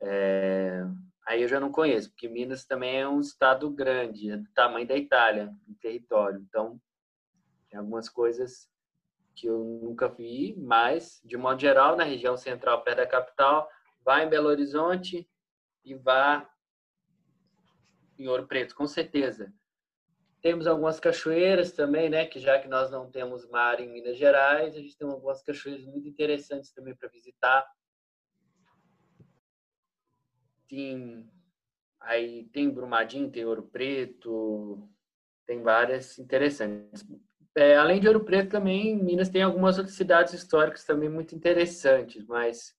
[0.00, 0.82] É...
[1.26, 4.86] Aí eu já não conheço, porque Minas também é um estado grande, é do tamanho
[4.86, 6.40] da Itália, em território.
[6.40, 6.80] Então,
[7.68, 8.68] tem algumas coisas
[9.36, 13.68] que eu nunca vi, mas, de modo geral, na região central, perto da capital,
[14.04, 15.28] vá em Belo Horizonte
[15.84, 16.48] e vá
[18.18, 19.52] em Ouro Preto, com certeza.
[20.42, 22.24] Temos algumas cachoeiras também, né?
[22.26, 25.84] Que já que nós não temos mar em Minas Gerais, a gente tem algumas cachoeiras
[25.84, 27.66] muito interessantes também para visitar.
[30.68, 31.28] Tem
[32.00, 34.88] aí tem Brumadinho, tem Ouro Preto,
[35.46, 37.04] tem várias interessantes.
[37.54, 42.24] É, além de Ouro Preto, também Minas tem algumas outras cidades históricas também muito interessantes,
[42.26, 42.74] mas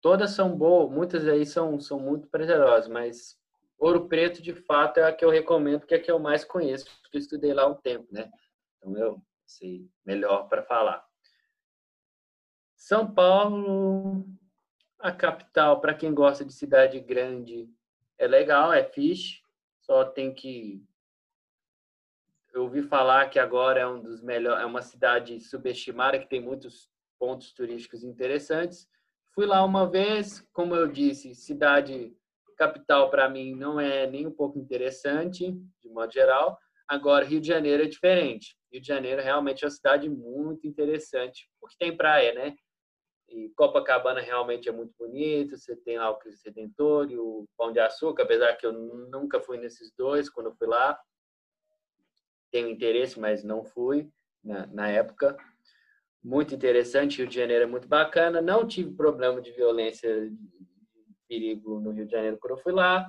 [0.00, 3.37] todas são boas, muitas aí são, são muito prazerosas, mas
[3.78, 6.44] Ouro Preto, de fato, é a que eu recomendo, que é a que eu mais
[6.44, 8.30] conheço, porque eu estudei lá um tempo, né?
[8.76, 11.06] Então eu sei melhor para falar.
[12.74, 14.24] São Paulo,
[14.98, 17.68] a capital, para quem gosta de cidade grande,
[18.18, 19.40] é legal, é fixe,
[19.80, 20.84] só tem que
[22.52, 26.40] eu ouvi falar que agora é um dos melhores, é uma cidade subestimada que tem
[26.40, 28.88] muitos pontos turísticos interessantes.
[29.32, 32.16] Fui lá uma vez, como eu disse, cidade
[32.58, 36.58] capital para mim não é nem um pouco interessante, de modo geral.
[36.86, 38.56] Agora Rio de Janeiro é diferente.
[38.72, 42.56] Rio de Janeiro realmente é uma cidade muito interessante, porque tem praia, né?
[43.28, 45.56] E Copacabana realmente é muito bonito.
[45.56, 49.40] Você tem lá o Cristo Redentor e o Pão de Açúcar, apesar que eu nunca
[49.40, 50.98] fui nesses dois quando eu fui lá
[52.50, 54.08] tenho interesse, mas não fui
[54.42, 55.36] na, na época.
[56.22, 58.40] Muito interessante, Rio de Janeiro é muito bacana.
[58.40, 60.30] Não tive problema de violência,
[61.28, 63.06] perigo no Rio de Janeiro quando eu fui lá.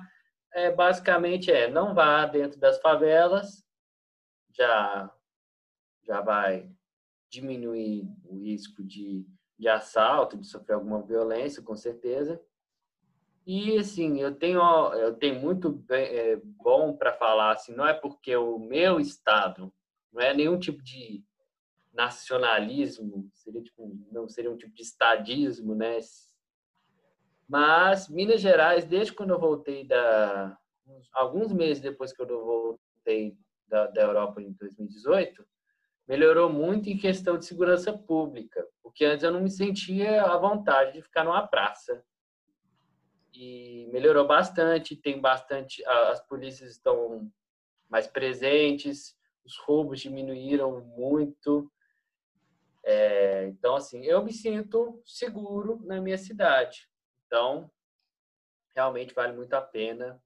[0.52, 3.64] É, basicamente é, não vá dentro das favelas,
[4.52, 5.10] já,
[6.04, 6.68] já vai
[7.30, 9.24] diminuir o risco de,
[9.56, 12.40] de assalto, de sofrer alguma violência, com certeza.
[13.46, 14.60] E assim, eu tenho
[14.94, 19.72] eu tenho muito bem, é, bom para falar assim, não é porque o meu estado
[20.12, 21.24] não é nenhum tipo de
[21.92, 25.98] nacionalismo, seria tipo, não seria um tipo de estadismo, né?
[27.50, 30.56] Mas Minas Gerais, desde quando eu voltei da
[31.12, 33.36] alguns meses depois que eu voltei
[33.66, 35.44] da, da Europa em 2018,
[36.06, 40.92] melhorou muito em questão de segurança pública, porque antes eu não me sentia à vontade
[40.92, 42.04] de ficar numa praça
[43.34, 47.28] e melhorou bastante, tem bastante, as polícias estão
[47.88, 51.68] mais presentes, os roubos diminuíram muito.
[52.84, 56.89] É, então, assim, eu me sinto seguro na minha cidade.
[57.30, 57.70] Então,
[58.74, 60.20] realmente vale muito a pena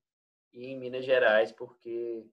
[0.55, 2.27] ir em Minas Gerais, porque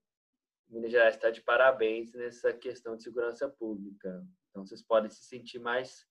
[0.69, 4.25] Minas Gerais está de parabéns nessa questão de segurança pública.
[4.49, 6.09] Então, vocês podem se sentir mais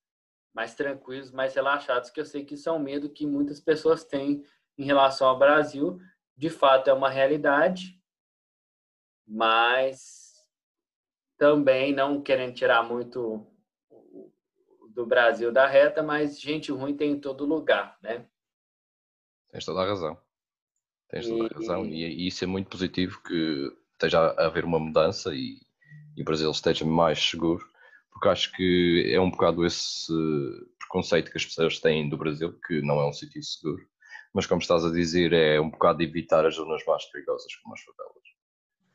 [0.52, 4.04] mais tranquilos, mais relaxados, que eu sei que isso é um medo que muitas pessoas
[4.04, 4.44] têm
[4.76, 5.98] em relação ao Brasil.
[6.36, 8.02] De fato, é uma realidade,
[9.24, 10.44] mas
[11.38, 13.46] também não querendo tirar muito
[14.88, 18.28] do Brasil da reta, mas gente ruim tem em todo lugar, né?
[19.52, 20.18] Tens toda a razão.
[21.08, 21.86] Tens toda a razão.
[21.86, 25.58] E, e isso é muito positivo que esteja a haver uma mudança e,
[26.16, 27.70] e o Brasil esteja mais seguro
[28.20, 30.12] porque acho que é um bocado esse
[30.78, 33.82] preconceito que as pessoas têm do Brasil, que não é um sítio seguro,
[34.34, 37.80] mas como estás a dizer, é um bocado evitar as zonas mais perigosas, como as
[37.80, 38.10] favelas.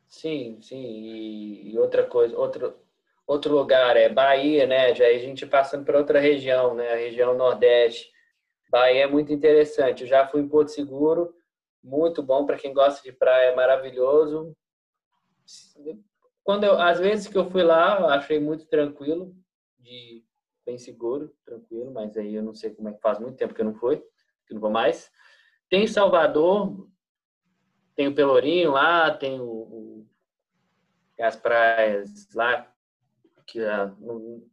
[0.07, 2.75] Sim, sim, e, outra coisa, outro,
[3.25, 4.93] outro lugar é Bahia, né?
[4.93, 6.93] Já a gente passando para outra região, né?
[6.93, 8.13] A região Nordeste.
[8.77, 10.01] Bahia é muito interessante.
[10.01, 11.33] Eu já fui em Porto Seguro,
[11.83, 14.55] muito bom para quem gosta de praia, maravilhoso
[16.43, 19.35] quando eu, às vezes que eu fui lá, eu achei muito tranquilo,
[19.79, 20.23] de
[20.63, 23.61] bem seguro, tranquilo, mas aí eu não sei como é que faz muito tempo que
[23.61, 23.97] eu não fui,
[24.47, 25.11] que não vou mais.
[25.69, 26.87] Tem Salvador,
[27.95, 30.07] tem o Pelourinho lá, tem o, o
[31.19, 32.69] as praias lá
[33.47, 33.91] que é,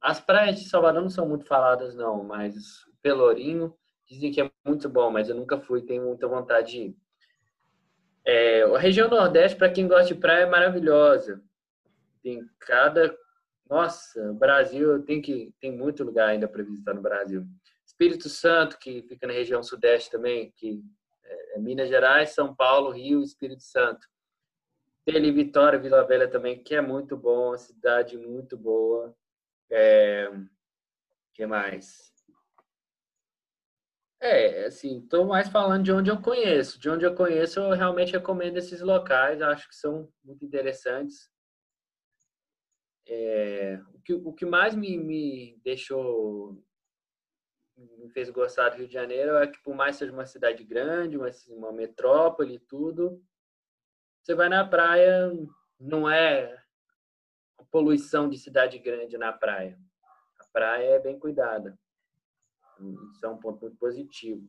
[0.00, 2.54] as praias de Salvador não são muito faladas, não, mas
[3.02, 3.74] Pelourinho
[4.12, 6.96] dizem que é muito bom, mas eu nunca fui, tenho muita vontade de ir.
[8.24, 11.42] É, a região Nordeste, para quem gosta de praia, é maravilhosa.
[12.22, 13.16] Tem cada.
[13.68, 17.44] Nossa, Brasil tem que tem muito lugar ainda para visitar no Brasil.
[17.84, 20.82] Espírito Santo, que fica na região Sudeste também, que
[21.24, 24.06] é, é Minas Gerais, São Paulo, Rio, Espírito Santo.
[25.04, 29.14] Tem ali Vitória, Vila Velha também, que é muito bom, cidade muito boa.
[29.70, 30.30] É...
[31.34, 32.11] que mais?
[34.22, 36.78] É, assim, estou mais falando de onde eu conheço.
[36.78, 41.28] De onde eu conheço, eu realmente recomendo esses locais, acho que são muito interessantes.
[43.04, 46.64] É, o, que, o que mais me, me deixou,
[47.76, 51.16] me fez gostar do Rio de Janeiro é que, por mais seja uma cidade grande,
[51.16, 53.20] uma, uma metrópole e tudo,
[54.22, 55.32] você vai na praia,
[55.80, 56.62] não é
[57.72, 59.76] poluição de cidade grande na praia.
[60.38, 61.76] A praia é bem cuidada.
[63.12, 64.46] Isso é um ponto muito positivo.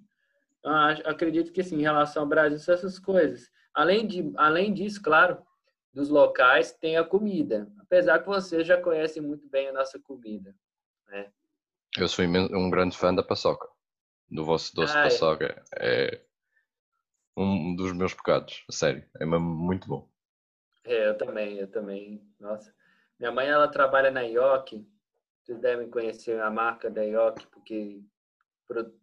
[0.59, 0.73] Então,
[1.05, 3.51] acredito que, assim, em relação ao Brasil, são essas coisas.
[3.73, 5.43] Além, de, além disso, claro,
[5.93, 7.71] dos locais, tem a comida.
[7.79, 10.55] Apesar que vocês já conhecem muito bem a nossa comida.
[11.07, 11.31] Né?
[11.97, 13.67] Eu sou um grande fã da paçoca.
[14.29, 15.63] Do vosso doce ah, paçoca.
[15.75, 16.15] É.
[16.15, 16.21] é
[17.35, 19.03] um dos meus pecados, sério.
[19.19, 20.09] É muito bom.
[20.85, 22.25] É, eu também, eu também.
[22.39, 22.73] Nossa.
[23.19, 24.87] Minha mãe, ela trabalha na IOC.
[25.41, 28.03] Vocês devem conhecer a marca da IOC, porque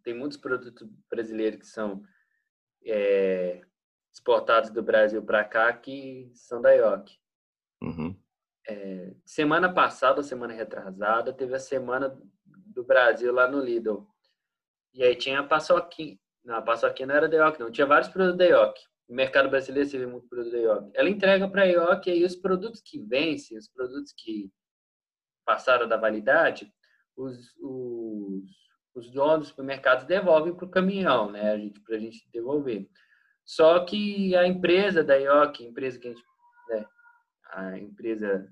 [0.03, 2.03] tem muitos produtos brasileiros que são
[2.85, 3.61] é,
[4.11, 7.11] exportados do Brasil para cá que são da IOC.
[7.81, 8.15] Uhum.
[8.67, 14.07] É, semana passada, semana retrasada, teve a semana do Brasil lá no Lidl.
[14.93, 16.17] E aí tinha a paçoquinha.
[16.43, 17.71] Não, a paçoquinha não era da IOC, não.
[17.71, 18.79] Tinha vários produtos da IOC.
[19.07, 20.91] O mercado brasileiro vê muito produto da IOC.
[20.93, 24.51] Ela entrega para a IOC e aí os produtos que vencem, os produtos que
[25.45, 26.71] passaram da validade,
[27.15, 28.60] os, os
[28.93, 31.51] os donos dos supermercados devolvem para o caminhão, né?
[31.51, 32.89] A gente, para a gente devolver.
[33.45, 36.23] Só que a empresa da IOC, empresa que a gente,
[36.69, 36.85] né,
[37.51, 38.47] a empresa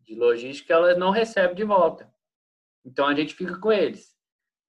[0.00, 2.12] de logística, ela não recebe de volta.
[2.84, 4.16] Então a gente fica com eles.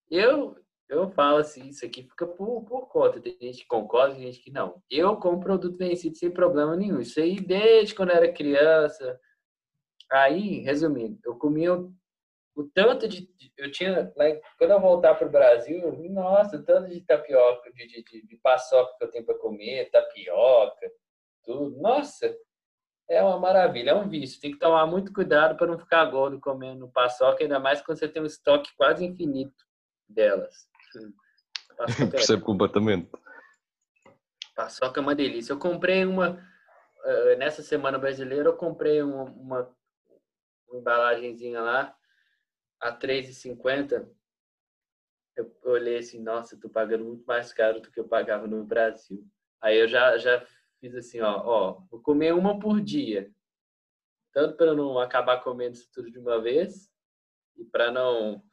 [0.09, 3.19] Eu eu falo assim, isso aqui fica por, por conta.
[3.19, 4.81] Tem gente que concorda, tem gente que não.
[4.89, 6.99] Eu como produto vencido sem problema nenhum.
[6.99, 9.19] Isso aí desde quando eu era criança.
[10.11, 11.71] Aí, resumindo, eu comia
[12.55, 13.27] o tanto de.
[13.57, 14.11] Eu tinha.
[14.57, 18.27] quando eu voltar para o Brasil, eu vi, nossa, o tanto de tapioca, de, de,
[18.27, 20.91] de paçoca que eu tenho para comer, tapioca,
[21.43, 21.79] tudo.
[21.81, 22.35] Nossa,
[23.09, 24.39] é uma maravilha, é um vício.
[24.39, 28.07] Tem que tomar muito cuidado para não ficar gordo comendo paçoca, ainda mais quando você
[28.07, 29.65] tem um estoque quase infinito
[30.07, 30.67] delas.
[31.77, 32.45] Paçoca é Percebo é...
[32.45, 33.09] completamente.
[34.55, 35.53] Paçoca é uma delícia.
[35.53, 36.39] Eu comprei uma.
[37.03, 39.75] Eh, nessa semana brasileira, eu comprei uma, uma,
[40.69, 41.95] uma embalagenzinha lá
[42.83, 44.05] a 3,50,
[45.37, 49.25] eu olhei assim, nossa, tô pagando muito mais caro do que eu pagava no Brasil.
[49.61, 50.45] Aí eu já, já
[50.81, 53.33] fiz assim, ó, ó, vou comer uma por dia.
[54.33, 56.91] Tanto para não acabar comendo isso tudo de uma vez
[57.55, 58.43] e para não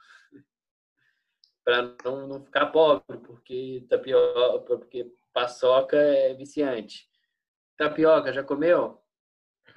[1.65, 7.09] para não, não ficar pobre, porque tapioca, porque paçoca é viciante.
[7.77, 9.03] Tapioca, já comeu?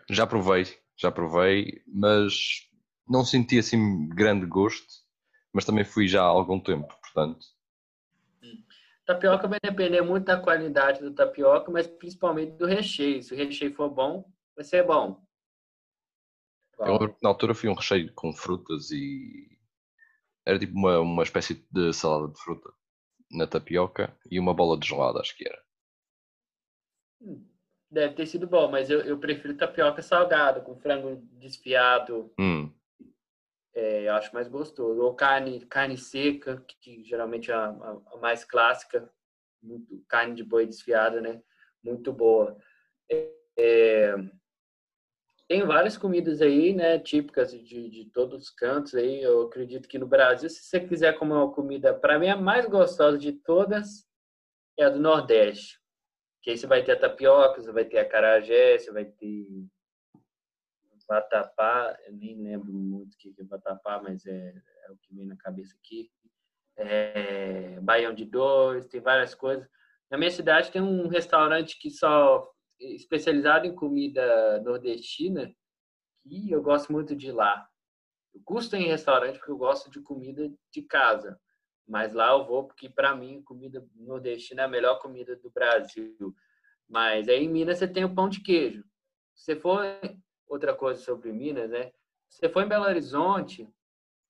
[0.09, 0.63] Já provei,
[0.95, 2.69] já provei, mas
[3.07, 5.03] não senti assim grande gosto,
[5.53, 7.45] mas também fui já há algum tempo, portanto.
[9.05, 13.21] Tapioca vai depender muito da qualidade do tapioca, mas principalmente do recheio.
[13.21, 14.25] Se o recheio for bom,
[14.55, 15.21] vai ser bom.
[16.79, 19.57] Eu, na altura fui um recheio com frutas e
[20.45, 22.71] era tipo uma, uma espécie de salada de fruta
[23.31, 25.61] na tapioca e uma bola de gelada, acho que era.
[27.21, 27.45] Hum,
[27.91, 32.33] deve ter sido bom, mas eu, eu prefiro tapioca salgada, com frango desfiado.
[32.39, 32.71] Hum
[33.73, 35.01] é, eu acho mais gostoso.
[35.01, 39.09] Ou carne, carne seca, que geralmente é a, a, mais clássica,
[39.61, 41.41] muito, carne de boi desfiada, né?
[41.83, 42.57] Muito boa.
[43.11, 44.15] É, é,
[45.47, 46.99] tem várias comidas aí, né?
[46.99, 49.21] Típicas de, de todos os cantos aí.
[49.21, 52.65] Eu acredito que no Brasil, se você quiser comer uma comida, para mim a mais
[52.65, 54.07] gostosa de todas
[54.77, 55.79] é a do Nordeste.
[56.41, 59.47] Que aí você vai ter a tapioca, você vai ter a carajé, você vai ter
[61.13, 64.53] Vatapá, eu nem lembro muito o que é Vatapá, mas é,
[64.85, 66.11] é o que vem na cabeça aqui.
[66.75, 69.67] É, Baião de Dois, tem várias coisas.
[70.09, 75.55] Na minha cidade tem um restaurante que só especializado em comida nordestina
[76.25, 77.67] e eu gosto muito de ir lá.
[78.33, 81.39] Eu custo em restaurante porque eu gosto de comida de casa,
[81.87, 86.35] mas lá eu vou porque para mim comida nordestina é a melhor comida do Brasil.
[86.89, 88.83] Mas aí em Minas você tem o pão de queijo.
[89.35, 89.83] Se for
[90.47, 91.91] outra coisa sobre Minas, né?
[92.33, 93.69] você for em Belo Horizonte,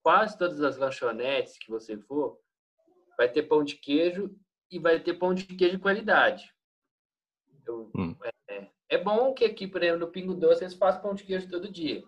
[0.01, 2.37] quase todas as lanchonetes que você for,
[3.17, 4.35] vai ter pão de queijo
[4.69, 6.53] e vai ter pão de queijo de qualidade.
[7.65, 8.15] Eu, hum.
[8.49, 11.49] é, é, bom que aqui, por exemplo, no Pingo Doce, eles fazem pão de queijo
[11.49, 12.03] todo dia.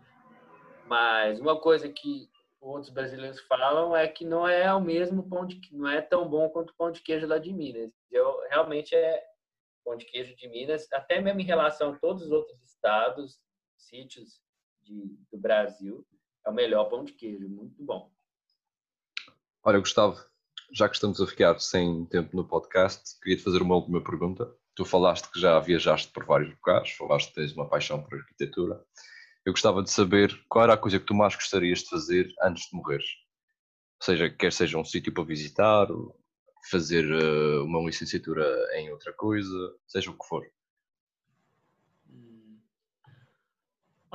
[0.85, 2.29] Mas uma coisa que
[2.59, 6.49] outros brasileiros falam é que não é o mesmo pão de não é tão bom
[6.49, 7.91] quanto o pão de queijo lá de Minas.
[8.11, 9.23] Eu realmente é
[9.83, 13.39] pão de queijo de Minas, até mesmo em relação a todos os outros estados,
[13.77, 14.41] sítios
[14.83, 16.05] de, do Brasil,
[16.45, 18.11] é o melhor pão de queijo, muito bom.
[19.63, 20.23] Olha, Gustavo,
[20.71, 24.55] já que estamos a ficar sem tempo no podcast, queria te fazer uma última pergunta.
[24.75, 28.83] Tu falaste que já viajaste por vários lugares, falaste que tens uma paixão por arquitetura.
[29.45, 32.69] Eu gostava de saber qual era a coisa que tu mais gostarias de fazer antes
[32.69, 33.07] de morreres.
[34.01, 35.87] Ou seja, quer seja um sítio para visitar,
[36.69, 38.45] fazer uh, uma licenciatura
[38.75, 40.45] em outra coisa, seja o que for.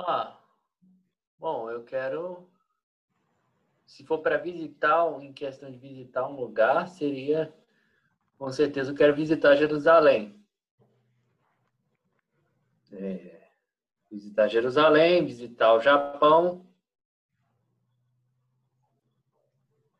[0.07, 0.39] Ah,
[1.37, 2.49] bom, eu quero.
[3.85, 7.53] Se for para visitar, em questão de visitar um lugar, seria.
[8.37, 10.43] Com certeza eu quero visitar Jerusalém.
[12.91, 13.41] É
[14.09, 16.67] visitar Jerusalém, visitar o Japão,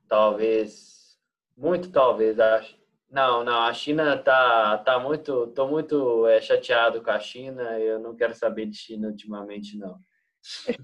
[0.07, 1.17] talvez,
[1.55, 2.80] muito talvez, acho.
[3.11, 7.99] Não, não, a China tá, tá muito, tô muito é, chateado com a China, eu
[7.99, 9.99] não quero saber de China ultimamente, não.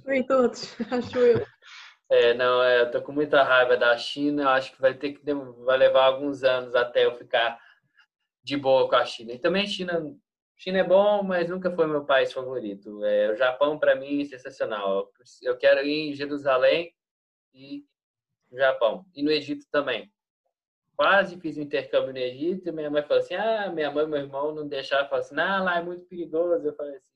[0.09, 1.45] Em todos, acho eu.
[2.11, 5.33] É, não, é, eu tô com muita raiva da China, acho que vai ter que,
[5.63, 7.57] vai levar alguns anos até eu ficar
[8.43, 9.31] de boa com a China.
[9.31, 10.01] E também China
[10.57, 13.05] China é bom, mas nunca foi meu país favorito.
[13.05, 15.11] É, o Japão, para mim, é sensacional.
[15.43, 16.91] Eu quero ir em Jerusalém
[17.53, 17.85] e
[18.51, 19.05] Japão.
[19.15, 20.11] E no Egito também.
[20.97, 24.19] Quase fiz um intercâmbio no Egito minha mãe falou assim: ah, minha mãe e meu
[24.19, 25.07] irmão não deixaram.
[25.07, 26.65] Falaram assim: ah, lá é muito perigoso.
[26.65, 27.13] Eu falei assim: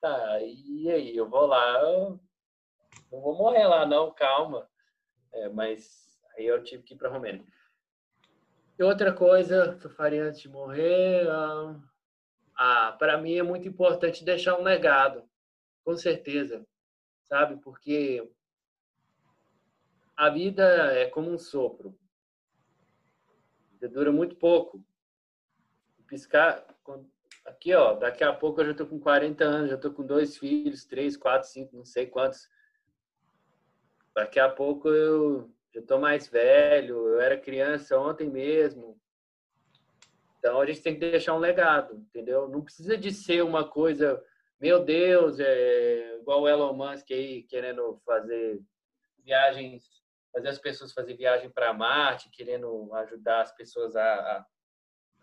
[0.00, 1.16] tá, e aí?
[1.16, 2.20] Eu vou lá, eu
[3.12, 4.68] não vou morrer lá, não, calma.
[5.32, 7.46] É, mas aí eu tive que ir para Romênia.
[8.76, 11.24] E outra coisa que eu faria antes de morrer.
[12.58, 15.22] Ah, para mim é muito importante deixar um legado,
[15.84, 16.66] com certeza,
[17.22, 17.58] sabe?
[17.62, 18.28] Porque
[20.16, 20.64] a vida
[20.94, 21.96] é como um sopro.
[23.80, 24.82] Dura muito pouco.
[26.06, 26.64] Piscar,
[27.44, 30.36] aqui ó, daqui a pouco eu já tô com 40 anos, já tô com dois
[30.36, 32.48] filhos, três, quatro, cinco, não sei quantos.
[34.14, 38.98] Daqui a pouco eu já tô mais velho, eu era criança ontem mesmo.
[40.38, 42.48] Então a gente tem que deixar um legado, entendeu?
[42.48, 44.22] Não precisa de ser uma coisa,
[44.60, 48.60] meu Deus, é igual o Elon Musk aí querendo fazer
[49.24, 49.95] viagens,
[50.36, 54.46] fazer as pessoas fazer viagem para Marte, querendo ajudar as pessoas a, a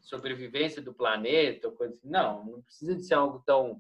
[0.02, 2.10] sobrevivência do planeta, coisa assim.
[2.10, 3.80] Não, não precisa de ser algo tão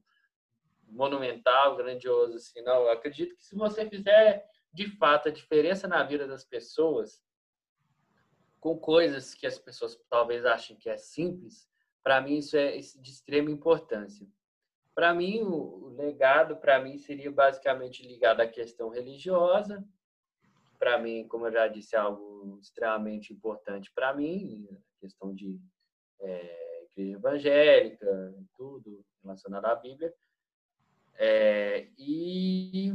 [0.88, 2.61] monumental, grandioso assim.
[2.61, 7.19] Não, eu acredito que se você fizer de fato a diferença na vida das pessoas,
[8.59, 11.67] com coisas que as pessoas talvez achem que é simples,
[12.03, 14.27] para mim isso é de extrema importância.
[14.93, 19.84] Para mim, o legado para mim seria basicamente ligado à questão religiosa.
[20.84, 25.57] Para mim, como eu já disse, é algo extremamente importante para mim, a questão de
[26.19, 30.13] é, igreja evangélica, tudo relacionado à Bíblia.
[31.15, 32.93] É, e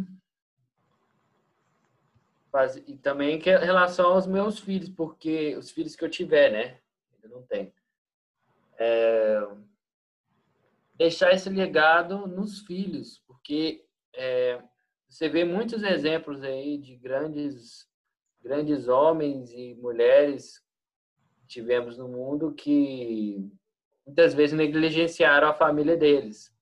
[2.87, 6.79] e também que é relação aos meus filhos, porque os filhos que eu tiver, né?
[7.23, 7.73] Eu não tenho.
[8.77, 9.49] É,
[10.95, 14.63] deixar esse legado nos filhos, porque é,
[15.09, 17.89] você vê muitos exemplos aí de grandes
[18.41, 20.63] grandes homens e mulheres
[21.41, 23.51] que tivemos no mundo que
[24.07, 26.55] muitas vezes negligenciaram a família deles.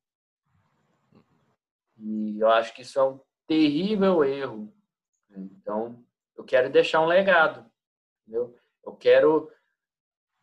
[1.99, 4.72] E eu acho que isso é um terrível erro,
[5.36, 6.03] então,
[6.36, 7.68] eu quero deixar um legado,
[8.22, 8.57] entendeu?
[8.84, 9.51] Eu quero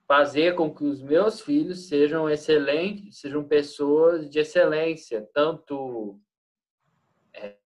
[0.05, 6.19] fazer com que os meus filhos sejam excelentes, sejam pessoas de excelência, tanto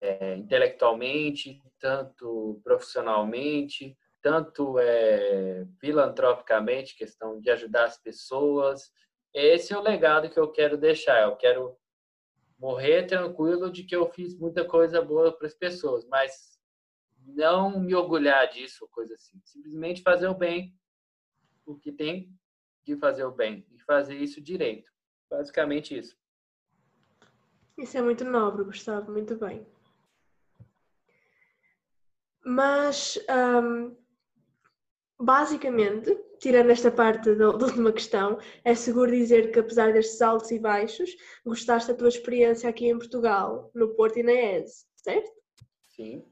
[0.06, 8.92] é, intelectualmente, tanto profissionalmente, tanto é, filantropicamente, questão de ajudar as pessoas.
[9.34, 11.24] Esse é o legado que eu quero deixar.
[11.24, 11.78] Eu quero
[12.58, 16.60] morrer tranquilo de que eu fiz muita coisa boa para as pessoas, mas
[17.18, 19.42] não me orgulhar disso, coisa assim.
[19.44, 20.74] Simplesmente fazer o bem,
[21.66, 22.32] o que tem
[22.84, 24.92] de fazer o bem e fazer isso direito.
[25.30, 26.16] Basicamente isso.
[27.78, 29.68] Isso é muito nobre, Gustavo, muito bem.
[32.46, 33.18] Mas,
[33.64, 33.96] um,
[35.20, 40.52] basicamente, tirando esta parte da, da, última questão, é seguro dizer que, apesar destes altos
[40.52, 41.10] e baixos,
[41.44, 45.32] gostaste da tua experiência aqui em Portugal, no Porto e na ESE, certo?
[45.88, 46.24] Sim.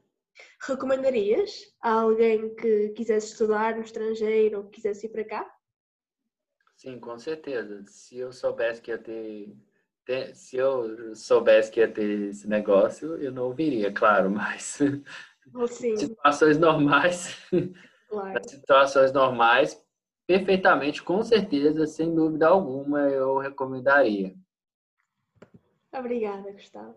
[0.66, 1.50] Recomendarias
[1.82, 5.54] a alguém que quisesse estudar no estrangeiro ou que quisesse ir para cá?
[6.76, 7.84] Sim, com certeza.
[7.88, 9.56] Se eu soubesse que ia ter,
[10.04, 14.78] ter- se eu soubesse que ia ter esse negócio, eu não viria, claro, mas
[15.52, 17.36] Ou sim, situações normais,
[18.08, 18.48] claro.
[18.48, 19.84] situações normais,
[20.26, 24.34] perfeitamente, com certeza, sem dúvida alguma, eu recomendaria.
[25.92, 26.96] Obrigada, Gustavo.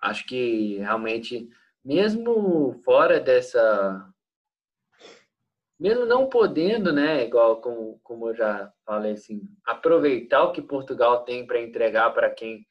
[0.00, 1.48] Acho que realmente,
[1.84, 4.12] mesmo fora dessa.
[5.78, 11.22] Mesmo não podendo, né, igual como, como eu já falei, assim, aproveitar o que Portugal
[11.24, 12.66] tem para entregar para quem,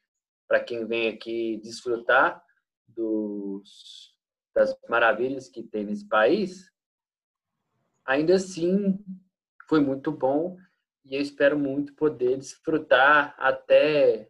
[0.48, 2.44] para quem vem aqui desfrutar
[2.88, 4.15] dos,
[4.56, 6.72] das maravilhas que tem nesse país,
[8.06, 8.98] ainda assim
[9.68, 10.58] foi muito bom
[11.04, 14.30] e eu espero muito poder desfrutar até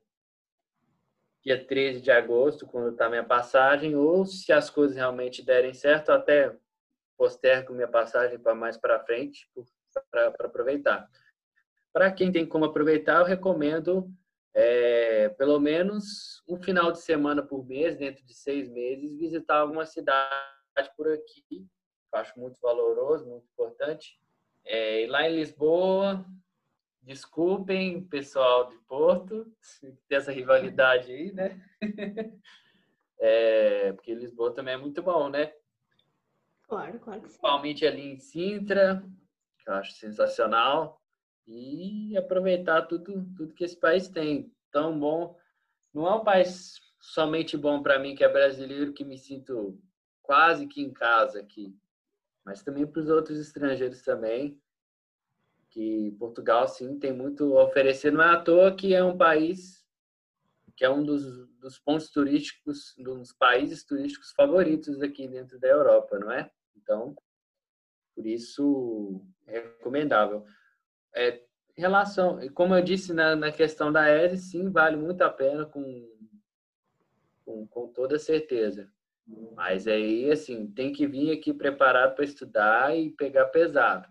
[1.43, 6.11] dia 13 de agosto, quando está minha passagem, ou se as coisas realmente derem certo,
[6.11, 6.57] até
[7.15, 9.47] postergo minha passagem para mais para frente,
[10.09, 11.07] para aproveitar.
[11.93, 14.11] Para quem tem como aproveitar, eu recomendo
[14.55, 19.85] é, pelo menos um final de semana por mês, dentro de seis meses, visitar alguma
[19.85, 21.67] cidade por aqui.
[22.13, 24.17] Eu acho muito valoroso, muito importante.
[24.63, 26.25] É, e lá em Lisboa,
[27.05, 29.45] Desculpem, pessoal de Porto,
[30.09, 31.61] ter essa rivalidade aí, né?
[33.17, 35.53] É, porque Lisboa também é muito bom, né?
[36.63, 37.39] Claro, claro que sim.
[37.39, 39.01] Principalmente ali em Sintra,
[39.57, 41.01] que eu acho sensacional.
[41.47, 44.51] E aproveitar tudo, tudo que esse país tem.
[44.71, 45.37] Tão bom.
[45.93, 49.79] Não é um país somente bom para mim, que é brasileiro, que me sinto
[50.21, 51.77] quase que em casa aqui.
[52.43, 54.59] Mas também para os outros estrangeiros também
[55.69, 58.11] que Portugal sim tem muito a oferecer.
[58.11, 59.85] Não é à toa que é um país
[60.75, 66.19] que é um dos, dos pontos turísticos, dos países turísticos favoritos aqui dentro da Europa,
[66.19, 66.51] não é?
[66.75, 67.15] Então,
[68.13, 70.45] por isso é recomendável.
[71.15, 71.41] É,
[71.75, 76.09] relação, como eu disse na, na questão da ESE, sim, vale muito a pena com,
[77.45, 78.91] com, com toda certeza.
[79.55, 84.07] Mas aí, assim, tem que vir aqui preparado para estudar e pegar pesado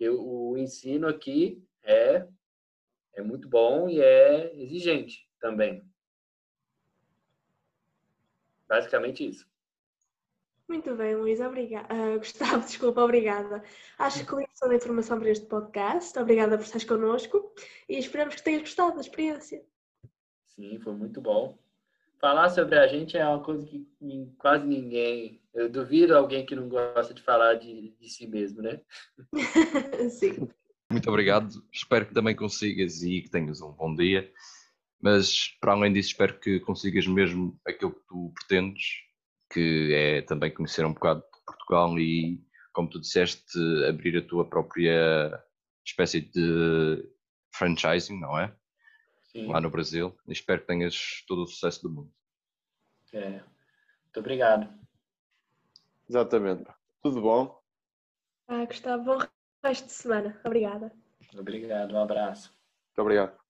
[0.00, 2.26] eu, o ensino aqui é,
[3.12, 5.84] é muito bom e é exigente também.
[8.66, 9.49] Basicamente isso.
[10.70, 11.88] Muito bem, Luís, obrigada.
[12.14, 13.60] Uh, Gustavo, desculpa, obrigada.
[13.98, 16.16] Acho que isso toda a informação para este podcast.
[16.16, 17.52] Obrigada por estares connosco
[17.88, 19.64] e esperamos que tenhas gostado da experiência.
[20.46, 21.58] Sim, foi muito bom.
[22.20, 23.84] Falar sobre a gente é uma coisa que
[24.38, 25.42] quase ninguém.
[25.52, 28.80] Eu duvido alguém que não gosta de falar de, de si mesmo, né?
[30.08, 30.48] Sim.
[30.88, 31.64] Muito obrigado.
[31.72, 34.32] Espero que também consigas e que tenhas um bom dia.
[35.00, 39.09] Mas, para além disso, espero que consigas mesmo aquilo que tu pretendes,
[39.50, 42.40] que é também conhecer um bocado de Portugal e,
[42.72, 45.42] como tu disseste, abrir a tua própria
[45.84, 47.08] espécie de
[47.54, 48.54] franchising, não é?
[49.32, 49.46] Sim.
[49.46, 50.16] Lá no Brasil.
[50.26, 52.12] E espero que tenhas todo o sucesso do mundo.
[53.12, 53.30] É.
[53.30, 54.68] Muito obrigado.
[56.08, 56.64] Exatamente.
[57.02, 57.60] Tudo bom?
[58.48, 59.18] Ah, Gustavo, bom
[59.64, 60.40] resto de semana.
[60.44, 60.92] Obrigada.
[61.36, 62.52] Obrigado, um abraço.
[62.88, 63.49] Muito obrigado.